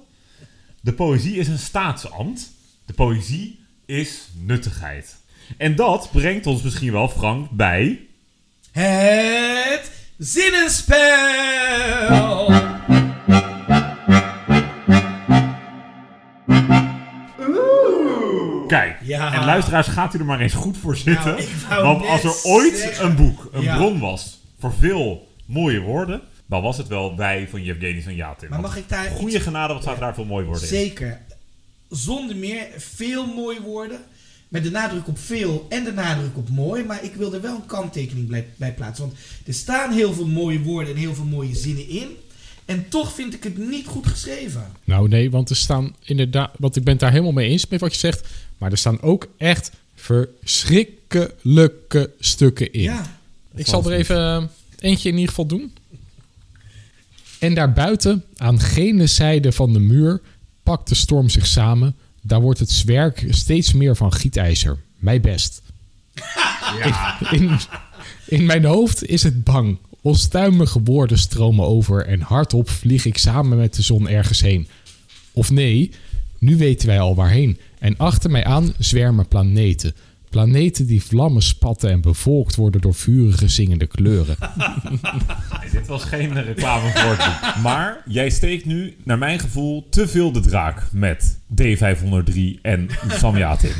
[0.81, 2.51] De poëzie is een staatsambt.
[2.85, 5.15] De poëzie is nuttigheid.
[5.57, 7.99] En dat brengt ons misschien wel, Frank, bij...
[8.71, 11.05] Het zinnenspel.
[18.67, 19.33] Kijk, Ja.
[19.33, 21.35] en luisteraars, gaat u er maar eens goed voor zitten.
[21.35, 23.05] Nou, wou want als er ooit zeggen.
[23.05, 23.75] een boek, een Ja.
[23.75, 28.49] bron was voor veel mooie woorden, dan was het wel wij van Yevgeny Sanjatin.
[28.49, 30.67] Maar mag ik daar Goede iets- genade, wat staat daar veel mooie woorden in.
[30.67, 31.21] Zeker.
[31.89, 33.99] Zonder meer veel mooie woorden.
[34.47, 36.83] Met de nadruk op veel en de nadruk op mooi.
[36.83, 39.05] Maar ik wil er wel een kanttekening bij, bij plaatsen.
[39.07, 42.07] Want er staan heel veel mooie woorden en heel veel mooie zinnen in.
[42.65, 44.71] En toch vind ik het niet goed geschreven.
[44.83, 47.79] Nou nee, want er staan inderdaad, want ik ben het daar helemaal mee eens met
[47.79, 48.27] wat je zegt.
[48.57, 52.81] Maar er staan ook echt verschrikkelijke stukken in.
[52.81, 53.16] Ja.
[53.57, 54.43] Ik zal er even eh,
[54.79, 55.71] eentje in ieder geval doen.
[57.39, 60.21] En daarbuiten, aan gene zijde van de muur,
[60.63, 61.95] pakt de storm zich samen.
[62.21, 64.77] Daar wordt het zwerk steeds meer van gietijzer.
[64.97, 65.61] Mij best.
[66.83, 67.57] Ja, In,
[68.25, 69.77] in mijn hoofd is het bang.
[70.01, 74.67] Onstuimige woorden stromen over en hardop vlieg ik samen met de zon ergens heen.
[75.33, 75.91] Of nee,
[76.37, 77.59] nu weten wij al waarheen.
[77.79, 79.95] En achter mij aan zwermen planeten.
[80.29, 84.35] Planeten die vlammen spatten en bevolkt worden door vurige zingende kleuren.
[85.71, 87.61] Dit was geen reclame voor het.
[87.63, 93.71] Maar jij steekt nu, naar mijn gevoel, te veel de draak met D503 en Samyatin.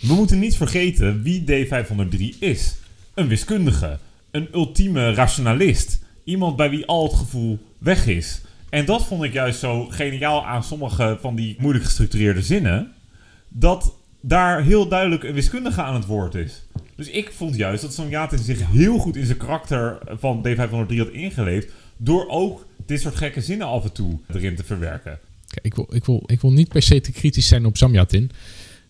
[0.00, 2.76] We moeten niet vergeten wie D503 is.
[3.14, 3.98] Een wiskundige.
[4.30, 5.98] Een ultieme rationalist.
[6.24, 8.40] Iemand bij wie al het gevoel weg is.
[8.70, 12.92] En dat vond ik juist zo geniaal aan sommige van die moeilijk gestructureerde zinnen.
[13.48, 13.94] Dat
[14.28, 16.62] daar heel duidelijk een wiskundige aan het woord is.
[16.94, 21.08] Dus ik vond juist dat Samyatin zich heel goed in zijn karakter van D503 had
[21.08, 21.72] ingeleefd.
[21.96, 25.18] Door ook dit soort gekke zinnen af en toe erin te verwerken.
[25.48, 28.30] Kijk, ik, wil, ik, wil, ik wil niet per se te kritisch zijn op Samyatin.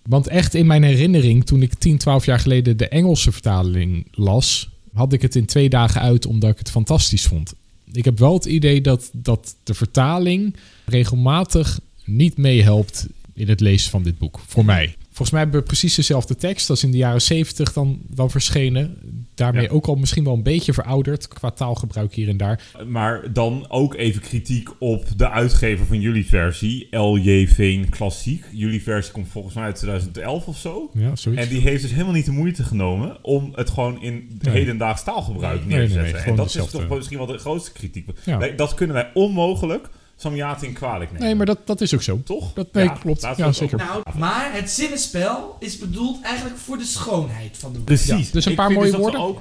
[0.02, 4.70] Want echt in mijn herinnering, toen ik 10, 12 jaar geleden de Engelse vertaling las,
[4.92, 7.54] had ik het in twee dagen uit omdat ik het fantastisch vond.
[7.92, 13.90] Ik heb wel het idee dat, dat de vertaling regelmatig niet meehelpt in het lezen
[13.90, 14.40] van dit boek.
[14.46, 14.96] Voor mij.
[15.16, 16.70] Volgens mij hebben we precies dezelfde tekst.
[16.70, 18.96] Is in de jaren 70 dan, dan verschenen.
[19.34, 19.68] Daarmee Ja.
[19.68, 22.62] ook al misschien wel een beetje verouderd qua taalgebruik hier en daar.
[22.86, 27.46] Maar dan ook even kritiek op de uitgever van jullie versie, L.J.
[27.48, 28.44] Veen Klassiek.
[28.52, 30.90] Jullie versie komt volgens mij uit 2011 of zo.
[30.94, 31.42] Ja, zoiets.
[31.42, 34.54] En die heeft dus helemaal niet de moeite genomen om het gewoon in Nee.
[34.54, 36.30] hedendaags taalgebruik Nee, neer te nee, nee, zetten.
[36.30, 38.08] en dat is toch misschien wel de grootste kritiek.
[38.24, 38.48] Ja.
[38.56, 41.26] Dat kunnen wij onmogelijk Samyatin kwalijk nemen.
[41.26, 42.20] Nee, maar dat, dat is ook zo.
[42.24, 42.52] Toch?
[42.52, 43.20] Dat- nee, klopt.
[43.36, 43.80] Ja, zeker.
[43.80, 47.96] ook- Nou, maar het zinnenspel is bedoeld eigenlijk voor de schoonheid van de woorden.
[47.96, 48.26] Precies.
[48.26, 49.20] Ja, dus een Ik paar mooie we woorden.
[49.20, 49.40] Ook...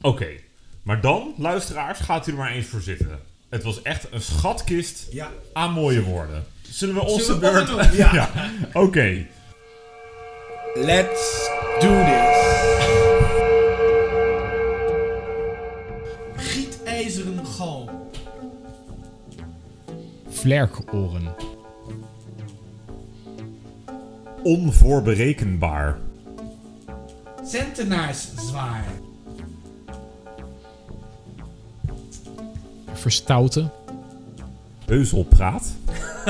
[0.00, 0.26] Oké,
[0.82, 3.18] maar dan, luisteraars, gaat u er maar eens voor zitten.
[3.48, 5.30] Het was echt een schatkist Ja.
[5.52, 6.44] aan mooie woorden.
[6.70, 7.68] Zullen we onze beurt...
[7.96, 8.30] ja.
[8.72, 9.26] Oké.
[10.74, 11.50] Let's
[11.80, 12.93] do this.
[20.44, 21.34] Vlerkoren.
[24.42, 25.98] Onvoorberekenbaar.
[27.46, 28.84] Centenaarszwaar.
[32.92, 33.70] Verstouten.
[34.86, 35.74] Beuzelpraat.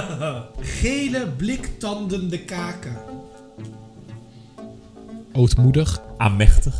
[0.80, 2.96] Gele bliktandende kaken.
[5.32, 6.00] Ootmoedig.
[6.16, 6.74] Aanmächtig.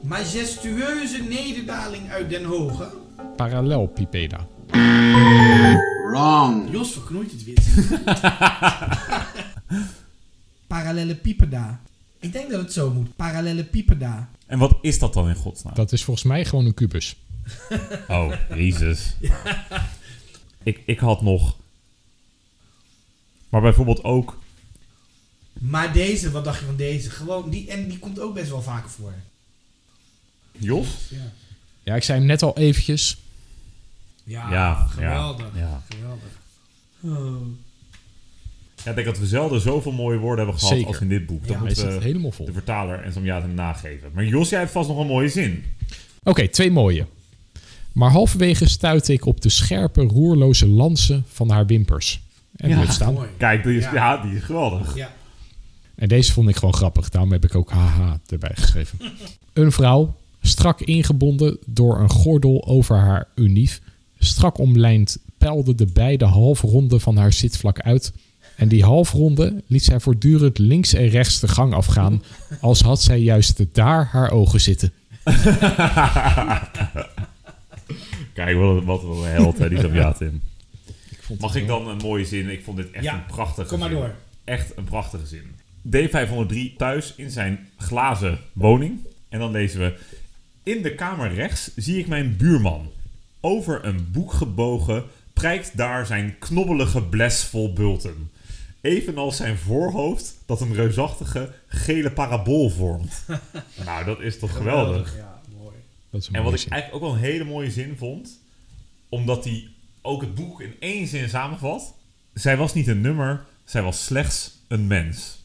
[0.00, 2.86] Majestueuze nederdaling uit Den Hoge.
[3.36, 4.46] Parallelpipeda.
[6.12, 6.70] Wrong.
[6.70, 7.60] Jos verknoeit het wit.
[10.66, 11.80] Parallele piepeda.
[12.18, 13.16] Ik denk dat het zo moet.
[13.16, 14.30] Parallele piepeda.
[14.46, 15.74] En wat is dat dan in godsnaam?
[15.74, 17.16] Dat is volgens mij gewoon een kubus.
[18.08, 19.14] Oh, jezus.
[20.62, 21.56] Ik, ik had nog...
[23.48, 24.38] Maar bijvoorbeeld ook...
[25.52, 27.10] Maar deze, wat dacht je van deze?
[27.10, 29.12] Gewoon, die, en die komt ook best wel vaker voor.
[30.52, 30.88] Jos?
[31.08, 31.32] Ja,
[31.82, 33.18] Ja, ik zei hem net al eventjes.
[34.24, 35.46] Ja, Ja, geweldig.
[35.54, 35.82] ja, ja.
[35.88, 36.28] Geweldig.
[37.00, 37.46] Oh.
[38.84, 40.88] Ja, ik denk dat we zelden zoveel mooie woorden hebben gehad Zeker.
[40.92, 41.40] als in dit boek.
[41.40, 42.46] Dat Ja, Hij moeten we helemaal vol.
[42.46, 44.10] de vertaler en Samyatin nageven.
[44.14, 45.64] Maar Jos, jij hebt vast nog een mooie zin.
[46.22, 47.06] Oké, twee mooie.
[47.92, 52.20] Maar halverwege stuitte ik op de scherpe, roerloze lansen van haar wimpers.
[52.56, 52.90] En Ja.
[52.90, 53.14] staan.
[53.14, 53.28] Mooi.
[53.36, 53.94] Kijk, die is, ja.
[53.94, 54.16] Ja.
[54.16, 54.94] die is geweldig.
[54.96, 55.12] Ja.
[55.94, 57.08] En deze vond ik gewoon grappig.
[57.08, 58.98] Daarom heb ik ook haha erbij geschreven.
[59.52, 63.80] een vrouw, strak ingebonden door een gordel over haar unief.
[64.24, 68.12] Strak omlijnd peilde de beide halfronden van haar zitvlak uit.
[68.56, 72.22] En die halfronde liet zij voortdurend links en rechts de gang afgaan.
[72.60, 74.92] Als had zij juist daar haar ogen zitten.
[78.32, 80.42] Kijk, wat een, wat een held, hè, die Samyatin.
[81.20, 82.50] vond Mag ik dan een mooie zin?
[82.50, 83.98] Ik vond dit echt Ja, een prachtige Kom maar zin.
[83.98, 84.14] door.
[84.44, 85.42] Echt een prachtige zin.
[85.96, 88.98] D503 thuis in zijn glazen woning.
[89.28, 89.94] En dan lezen we...
[90.62, 92.90] In de kamer rechts zie ik mijn buurman.
[93.44, 98.30] Over een boek gebogen prijkt daar zijn knobbelige bles vol bulten.
[98.80, 103.24] Evenals zijn voorhoofd dat een reusachtige gele parabool vormt.
[103.84, 105.16] nou, dat is toch geweldig.
[105.16, 105.76] Ja, mooi.
[106.10, 108.38] Dat is een En wat ik eigenlijk ook wel een hele mooie zin vond,
[109.08, 109.68] omdat hij
[110.02, 111.94] ook het boek in één zin samenvat.
[112.34, 115.40] Zij was niet een nummer, zij was slechts een mens.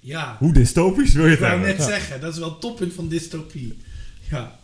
[0.00, 0.36] Ja.
[0.38, 1.76] Hoe dystopisch wil je Ik het wou hebben?
[1.76, 3.78] net zeggen, dat is wel het toppunt van dystopie.
[4.30, 4.58] Ja.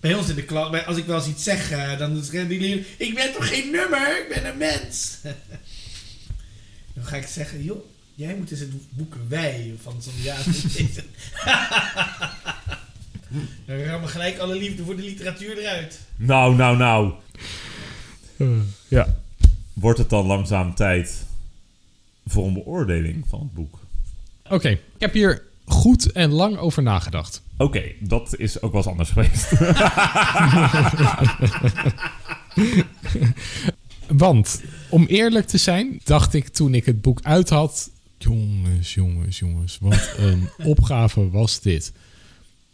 [0.00, 2.60] Bij ons in de klas, als ik wel eens iets zeg, eh, dan zeggen die
[2.60, 5.18] leerlingen, ik ben toch geen nummer, ik ben een mens.
[6.94, 7.84] dan ga ik zeggen, joh,
[8.14, 10.44] jij moet eens het boek Wij van zo'n jaar
[10.76, 11.04] lezen.
[13.66, 16.00] dan rammen gelijk alle liefde voor de literatuur eruit.
[16.16, 17.12] Nou, nou, nou.
[18.88, 19.16] Ja.
[19.72, 21.24] Wordt het dan langzaam tijd
[22.26, 23.78] voor een beoordeling van het boek?
[24.48, 27.42] Oké, ik heb hier goed en lang over nagedacht.
[27.56, 29.52] Oké, dat is ook wel eens anders geweest.
[34.24, 37.90] Want, om eerlijk te zijn, dacht ik toen ik het boek uit had...
[38.18, 41.92] Jongens, jongens, jongens, wat een opgave was dit.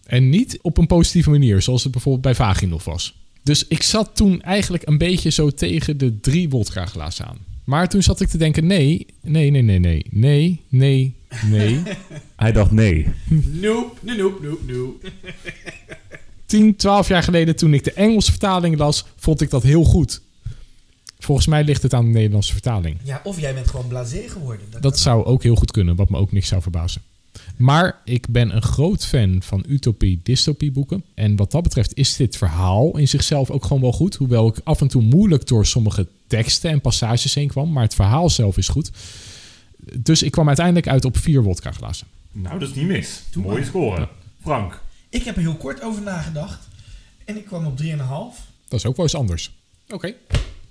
[0.06, 3.14] En niet op een positieve manier, zoals het bijvoorbeeld bij Vaginov was.
[3.42, 7.38] Dus ik zat toen eigenlijk een beetje zo tegen de drie wodka glazen aan.
[7.64, 11.14] Maar toen zat ik te denken, nee, nee, nee, nee, nee, nee, nee,
[11.50, 11.82] nee.
[12.36, 13.08] Hij dacht nee.
[13.52, 15.10] Nope, nope, nope, nope.
[16.46, 20.22] 10, 12 jaar geleden toen ik de Engelse vertaling las, vond ik dat heel goed.
[21.18, 22.96] Volgens mij ligt het aan de Nederlandse vertaling.
[23.02, 24.66] Ja, of jij bent gewoon blasé geworden.
[24.80, 27.02] Dat zou ook heel goed kunnen, wat me ook niks zou verbazen.
[27.56, 31.04] Maar ik ben een groot fan van utopie-dystopie boeken.
[31.14, 34.14] En wat dat betreft is dit verhaal in zichzelf ook gewoon wel goed.
[34.14, 37.72] Hoewel ik af en toe moeilijk door sommige teksten en passages heen kwam.
[37.72, 38.90] Maar het verhaal zelf is goed.
[39.98, 42.06] Dus ik kwam uiteindelijk uit op vier wodka glazen.
[42.32, 43.22] Nou, dat is niet mis.
[43.30, 43.64] Doe Mooie maar.
[43.66, 44.08] score.
[44.42, 44.80] Frank.
[45.08, 46.68] Ik heb er heel kort over nagedacht.
[47.24, 47.86] En ik kwam op 3,5.
[48.68, 49.52] Dat is ook wel eens anders.
[49.88, 50.14] Oké.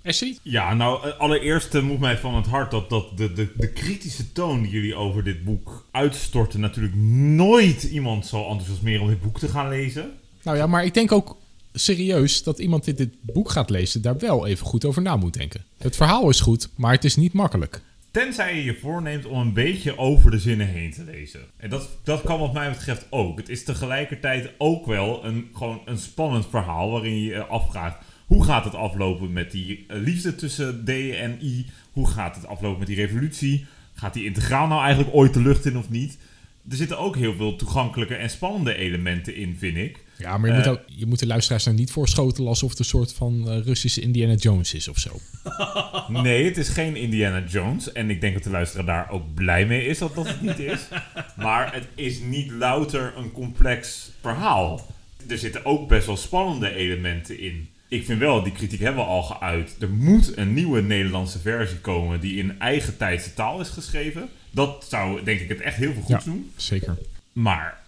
[0.02, 0.40] Essie?
[0.42, 3.70] Ja, nou, eh, allereerst eh, moet mij van het hart dat, dat de, de, de
[3.70, 6.60] kritische toon die jullie over dit boek uitstorten...
[6.60, 10.12] natuurlijk nooit iemand zal enthousiasmeren om dit boek te gaan lezen.
[10.44, 11.38] Nou ja, maar ik denk ook
[11.74, 14.02] serieus dat iemand die dit boek gaat lezen...
[14.02, 15.64] daar wel even goed over na moet denken.
[15.78, 17.82] Het verhaal is goed, maar het is niet makkelijk.
[18.12, 21.42] Tenzij je je voorneemt om een beetje over de zinnen heen te lezen.
[21.58, 23.38] En dat, dat kan wat mij betreft ook.
[23.38, 28.06] Het is tegelijkertijd ook wel een, gewoon een spannend verhaal waarin je je afvraagt...
[28.26, 31.66] hoe gaat het aflopen met die eh, liefde tussen D en I?
[31.92, 33.66] Hoe gaat het aflopen met die revolutie?
[33.94, 36.18] Gaat die integraal nou eigenlijk ooit de lucht in of niet?
[36.70, 40.00] Er zitten ook heel veel toegankelijke en spannende elementen in, vind ik.
[40.22, 40.66] Ja, maar je, Eh.
[40.68, 42.50] moet, ook, je moet de luisteraars nou niet voorschotelen...
[42.50, 45.20] alsof het een soort van eh, Russische Indiana Jones is of zo.
[46.08, 47.92] Nee, het is geen Indiana Jones.
[47.92, 50.60] En ik denk dat de luisteraar daar ook blij mee is dat dat het niet
[50.60, 50.80] is.
[51.36, 54.86] Maar het is niet louter een complex verhaal.
[55.30, 57.70] Er zitten ook best wel spannende elementen in.
[57.88, 59.76] Ik vind wel, die kritiek hebben we al geuit.
[59.80, 64.30] Er moet een nieuwe Nederlandse versie komen die in eigen tijdse taal is geschreven.
[64.52, 66.32] Dat zou denk ik het echt heel veel goed Ja.
[66.32, 66.52] doen.
[66.56, 66.98] Zeker.
[67.34, 67.80] Maar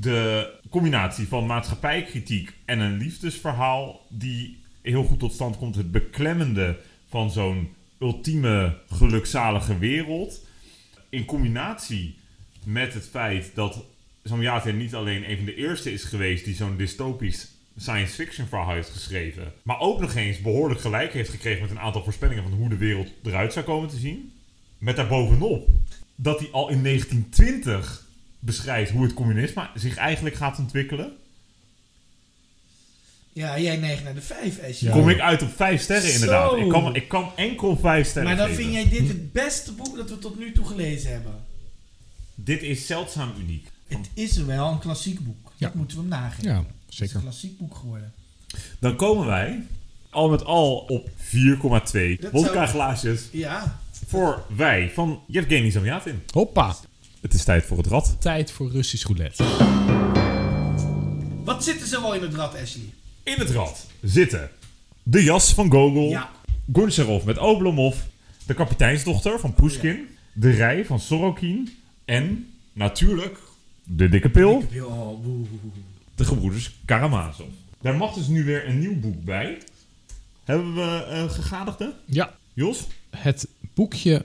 [0.00, 6.78] de combinatie van maatschappijkritiek en een liefdesverhaal die heel goed tot stand komt, het beklemmende
[7.08, 7.68] van zo'n
[7.98, 10.46] ultieme gelukzalige wereld,
[11.08, 12.16] in combinatie
[12.64, 13.84] met het feit dat
[14.24, 18.74] Samyate niet alleen een van de eerste is geweest die zo'n dystopisch science fiction verhaal
[18.74, 22.52] heeft geschreven, maar ook nog eens behoorlijk gelijk heeft gekregen met een aantal voorspellingen van
[22.52, 24.32] hoe de wereld eruit zou komen te zien.
[24.78, 25.68] Met daarbovenop
[26.14, 28.05] dat hij al in 1920
[28.46, 31.12] beschrijft hoe het communisme zich eigenlijk gaat ontwikkelen.
[33.32, 34.84] Ja, jij neigt naar de 5, Esje.
[34.84, 34.92] Ja.
[34.92, 36.50] Kom ik uit op vijf sterren inderdaad.
[36.50, 36.56] Zo.
[36.56, 38.62] Ik kan, ik kan enkel vijf sterren Maar dan geven.
[38.62, 41.34] vind jij dit het beste boek dat we tot nu toe gelezen hebben.
[42.34, 43.66] Dit is zeldzaam uniek.
[43.86, 45.52] Het is wel een klassiek boek.
[45.56, 45.66] Ja.
[45.66, 46.44] Dat moeten we hem nageven.
[46.50, 47.16] Ja, Het is zeker.
[47.16, 48.12] een klassiek boek geworden.
[48.78, 49.62] Dan komen wij
[50.10, 56.22] al met al op 4,2 Dat vodka zou- glaasjes Ja, voor wij van Yevgeny Zamyatin.
[56.32, 56.76] Hoppa.
[57.20, 58.16] Het is tijd voor het rad.
[58.20, 59.44] Tijd voor Russisch roulette.
[61.44, 62.84] wat zit er zo wel in het rad, Ashley?
[63.22, 64.50] In het rad zitten
[65.02, 66.30] de jas van Gogol, Ja,
[66.72, 67.96] Goncharov met Oblomov,
[68.46, 73.38] de kapiteinsdochter van Pushkin, de rij van Sorokin en natuurlijk
[73.84, 74.54] de dikke pil.
[74.54, 74.86] ik heb heel...
[74.86, 75.24] Oh.
[76.14, 77.46] De gebroeders Karamazov.
[77.80, 79.58] Daar mag dus nu weer een nieuw boek bij.
[80.44, 81.94] Hebben we een gegadigde?
[82.04, 82.86] Ja, Jos?
[83.10, 84.24] het boekje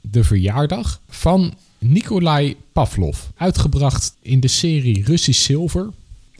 [0.00, 3.18] De Verjaardag van Nikolai Pavlov.
[3.36, 5.90] Uitgebracht in de serie Russisch Zilver.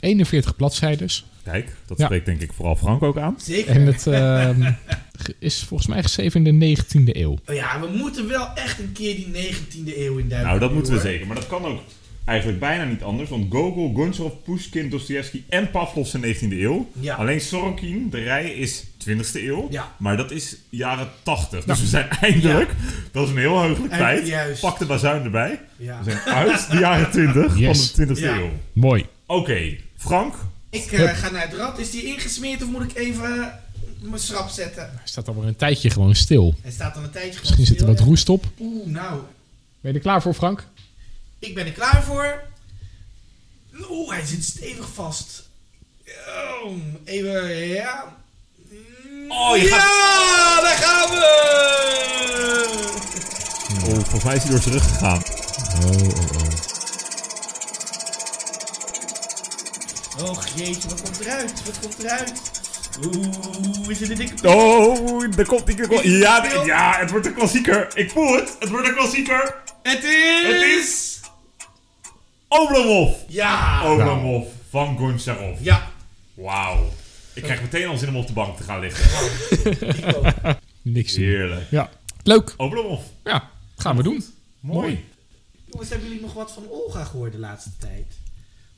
[0.01, 1.25] 41 bladzijdes.
[1.45, 2.05] Kijk, dat Ja.
[2.05, 3.35] spreekt denk ik vooral Frank ook aan.
[3.43, 3.71] Zeker.
[3.75, 4.73] En het ehm,
[5.39, 7.39] is volgens mij geschreven in de 19e eeuw.
[7.49, 10.49] Oh ja, we moeten wel echt een keer die 19e eeuw in duiken.
[10.49, 11.09] Nou, dat moeten we hoor.
[11.09, 11.27] zeker.
[11.27, 11.81] Maar dat kan ook
[12.31, 13.31] eigenlijk bijna niet anders.
[13.31, 16.91] Want Gogol, Goncharov, Pushkin, Dostoevsky en Pavlov zijn 19e eeuw.
[17.01, 17.15] Ja.
[17.15, 19.67] Alleen Sorokin, de rij, is 20e eeuw.
[19.71, 19.95] Ja.
[19.99, 21.65] Maar dat is jaren 80.
[21.65, 22.71] Dus we zijn eindelijk,
[23.13, 24.61] dat is een heel heugelijk feit, juist.
[24.61, 25.61] pak de bazuin erbij.
[25.77, 25.99] Ja.
[26.05, 27.91] We zijn uit de jaren 20 Yes.
[27.95, 28.37] van de 20e Ja.
[28.37, 28.51] eeuw.
[28.73, 29.07] Mooi.
[29.27, 30.35] Oké, Frank,
[30.71, 31.79] Ik eh, ga naar het rad.
[31.79, 33.47] Is die ingesmeerd of moet ik even eh,
[34.01, 34.83] mijn schrap zetten?
[34.83, 36.55] Hij staat alweer een tijdje gewoon stil.
[36.63, 38.05] Hij staat al een tijdje gewoon Misschien zit er wat ja.
[38.05, 38.45] roest op.
[38.61, 39.21] Oeh, nou.
[39.81, 40.67] Ben je er klaar voor, Frank?
[41.41, 42.43] Ik ben er klaar voor.
[43.89, 45.49] Oeh, hij zit stevig vast.
[46.63, 46.73] Oh,
[47.05, 48.17] even, ja.
[49.29, 51.19] Oh, je ja, daar gaan we!
[53.87, 55.23] Oh, volgens mij is hij door zijn rug gegaan.
[55.85, 56.51] Oh, oh, oh.
[60.23, 61.65] Oh jeetje, wat komt eruit?
[61.65, 62.33] Wat komt eruit?
[63.05, 64.49] Oeh, is het een dikke?
[64.49, 67.89] Oh, daar komt die Ja, ja, het wordt een klassieker.
[67.95, 68.57] Ik voel het.
[68.59, 69.55] Het wordt een klassieker.
[69.83, 70.47] Het is...
[70.47, 71.10] Het is...
[72.51, 73.15] Oblomov.
[73.29, 73.93] Ja!
[73.93, 75.59] Oblomov van Goncharov.
[75.63, 75.91] Ja,
[76.35, 76.89] Wauw.
[77.35, 79.29] Ik krijg meteen al zin om op de bank te gaan liggen.
[79.89, 80.55] ik ook.
[80.83, 81.25] Niks zien.
[81.25, 81.71] Heerlijk.
[81.71, 81.91] Ja.
[82.23, 82.55] Leuk.
[82.57, 83.01] Oblomov.
[83.25, 84.25] Ja, gaan we doen.
[84.61, 85.05] Mooi.
[85.71, 88.07] Jongens, hebben jullie nog wat van Olga gehoord de laatste tijd?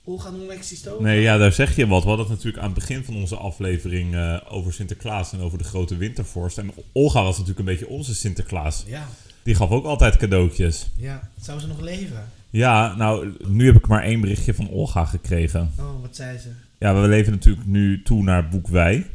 [0.05, 1.03] Olga non-existova?
[1.03, 2.03] Nee, ja, daar zeg je wat.
[2.03, 5.59] We hadden het natuurlijk aan het begin van onze aflevering eh, over Sinterklaas en over
[5.59, 6.59] de grote wintervorst.
[6.59, 8.85] En Olga was natuurlijk een beetje onze Sinterklaas.
[8.87, 9.09] Ja,
[9.43, 10.87] Die gaf ook altijd cadeautjes.
[10.97, 11.31] ja.
[11.41, 12.31] Zou ze nog leven?
[12.53, 15.71] Ja, nou, nu heb ik maar één berichtje van Olga gekregen.
[15.79, 16.49] Oh, wat zei ze?
[16.79, 19.07] Ja, we leven natuurlijk nu toe naar boek Wij.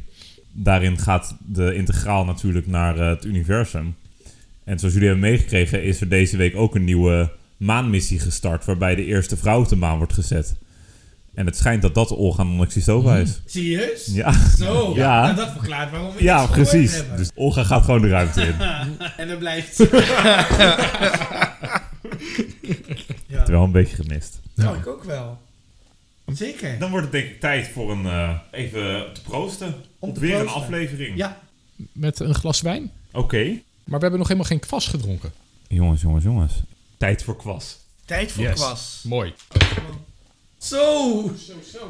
[0.52, 3.94] Daarin gaat de integraal natuurlijk naar eh, het universum.
[4.64, 8.64] En zoals jullie hebben meegekregen is er deze week ook een nieuwe maanmissie gestart...
[8.64, 10.54] waarbij de eerste vrouw op de maan wordt gezet.
[11.34, 13.40] En het schijnt dat dat Olga non-existova is.
[13.46, 14.06] Serieus?
[14.12, 15.22] Ja, Zo, Ja.
[15.22, 17.02] nou, dat verklaart waarom we ja precies.
[17.16, 18.54] Dus Olga gaat gewoon de ruimte in.
[19.16, 19.86] En dan blijft ze.
[23.48, 23.54] ja.
[23.54, 24.40] Wel een beetje gemist.
[24.54, 25.38] Nou, ik ook wel.
[26.26, 26.78] Zeker.
[26.78, 29.74] Dan wordt het denk ik tijd voor een eh, even te proosten.
[29.98, 31.16] Om op te weer een aflevering.
[31.16, 31.40] Ja.
[31.92, 32.90] Met een glas wijn.
[33.12, 33.44] Oké.
[33.84, 35.32] Maar we hebben nog helemaal geen kwas gedronken.
[35.68, 36.52] Jongens, jongens, jongens.
[36.96, 37.78] Tijd voor kwas.
[38.04, 38.54] Tijd voor Yes.
[38.54, 39.00] kwas.
[39.04, 39.34] Mooi.
[40.58, 41.30] Zo.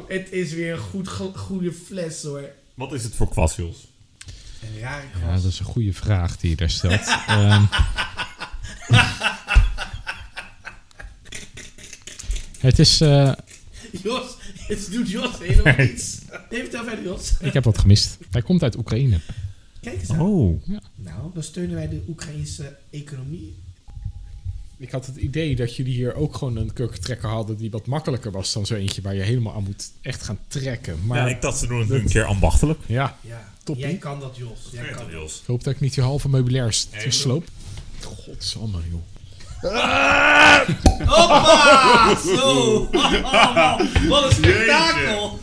[0.07, 2.49] Het is weer een goed, goede fles hoor.
[2.73, 3.87] Wat is het voor kwas, Jos?
[4.61, 5.41] Een rare Ja, kwas.
[5.43, 7.01] dat is een goede vraag die je daar stelt.
[7.27, 7.63] Ehm,
[12.59, 13.01] het is...
[13.01, 13.31] eh,
[14.03, 14.35] Jos,
[14.67, 16.17] het doet Jos helemaal niets.
[16.49, 17.33] Nee, vertel verder Jos.
[17.41, 18.17] ik heb wat gemist.
[18.31, 19.19] Hij komt uit Oekraïne.
[19.81, 20.19] Kijk eens aan.
[20.19, 20.63] Oh.
[20.95, 23.55] Nou, dan steunen wij de Oekraïnse economie.
[24.77, 28.31] Ik had het idee dat jullie hier ook gewoon een kurkentrekker hadden die wat makkelijker
[28.31, 31.05] was dan zo eentje waar je helemaal aan moet echt gaan trekken.
[31.05, 32.79] Maar Ja, ik dacht ze doen het nu een keer ambachtelijk.
[32.85, 33.85] ja, Ja, Toppie.
[33.85, 34.59] jij kan dat Jos.
[34.71, 35.11] Jij kan dat.
[35.11, 35.39] Jos.
[35.39, 37.47] ik hoop dat ik niet je halve meubilair s- sloop.
[38.03, 39.01] Godsamme, joh.
[41.05, 42.15] Hoppa!
[42.15, 42.89] Zo!
[44.09, 45.39] Wat een spektakel!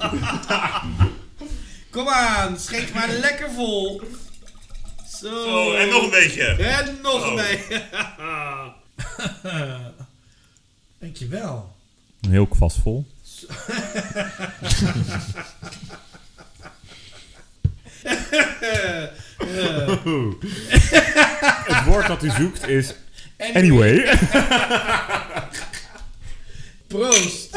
[1.90, 4.02] Kom aan, schenk maar lekker vol.
[5.20, 5.28] Zo.
[5.44, 6.44] Oh, en nog een beetje.
[6.46, 7.26] En nog Oh.
[7.26, 7.82] een beetje.
[10.98, 11.74] Dankjewel.
[12.20, 13.06] Een heel kwas vol.
[21.66, 22.94] het woord dat u zoekt is
[23.38, 24.04] anyway.
[26.88, 27.56] Proost.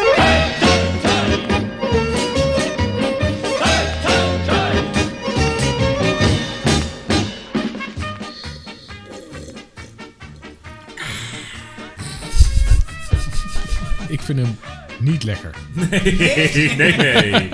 [14.08, 14.58] Ik vind hem
[15.00, 15.56] niet lekker.
[15.74, 17.50] Nee, nee, nee.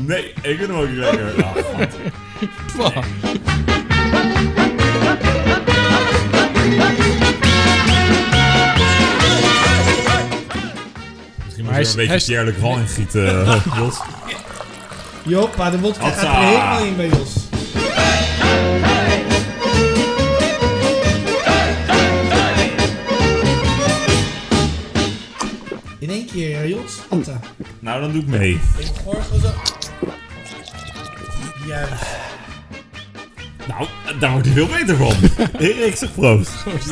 [0.00, 1.34] Nee, ik vind hem ook niet lekker.
[2.80, 2.96] Ah,
[11.70, 13.96] Moet hij je is- een beetje hij is- Pierre Le Grand gieten, eh, Jos.
[15.24, 17.32] Joppa, de wodka gaat er helemaal in bij Jos.
[25.98, 26.98] In één keer, eh, Jos.
[27.08, 27.40] Atta.
[27.78, 28.60] Nou, dan doe ik mee.
[28.80, 29.48] Even gorgelen zo.
[31.66, 31.92] Juist.
[33.68, 33.86] Nou,
[34.20, 35.12] daar wordt hij veel beter van.
[35.68, 36.50] Erik, zeg proost.
[36.64, 36.90] Proost.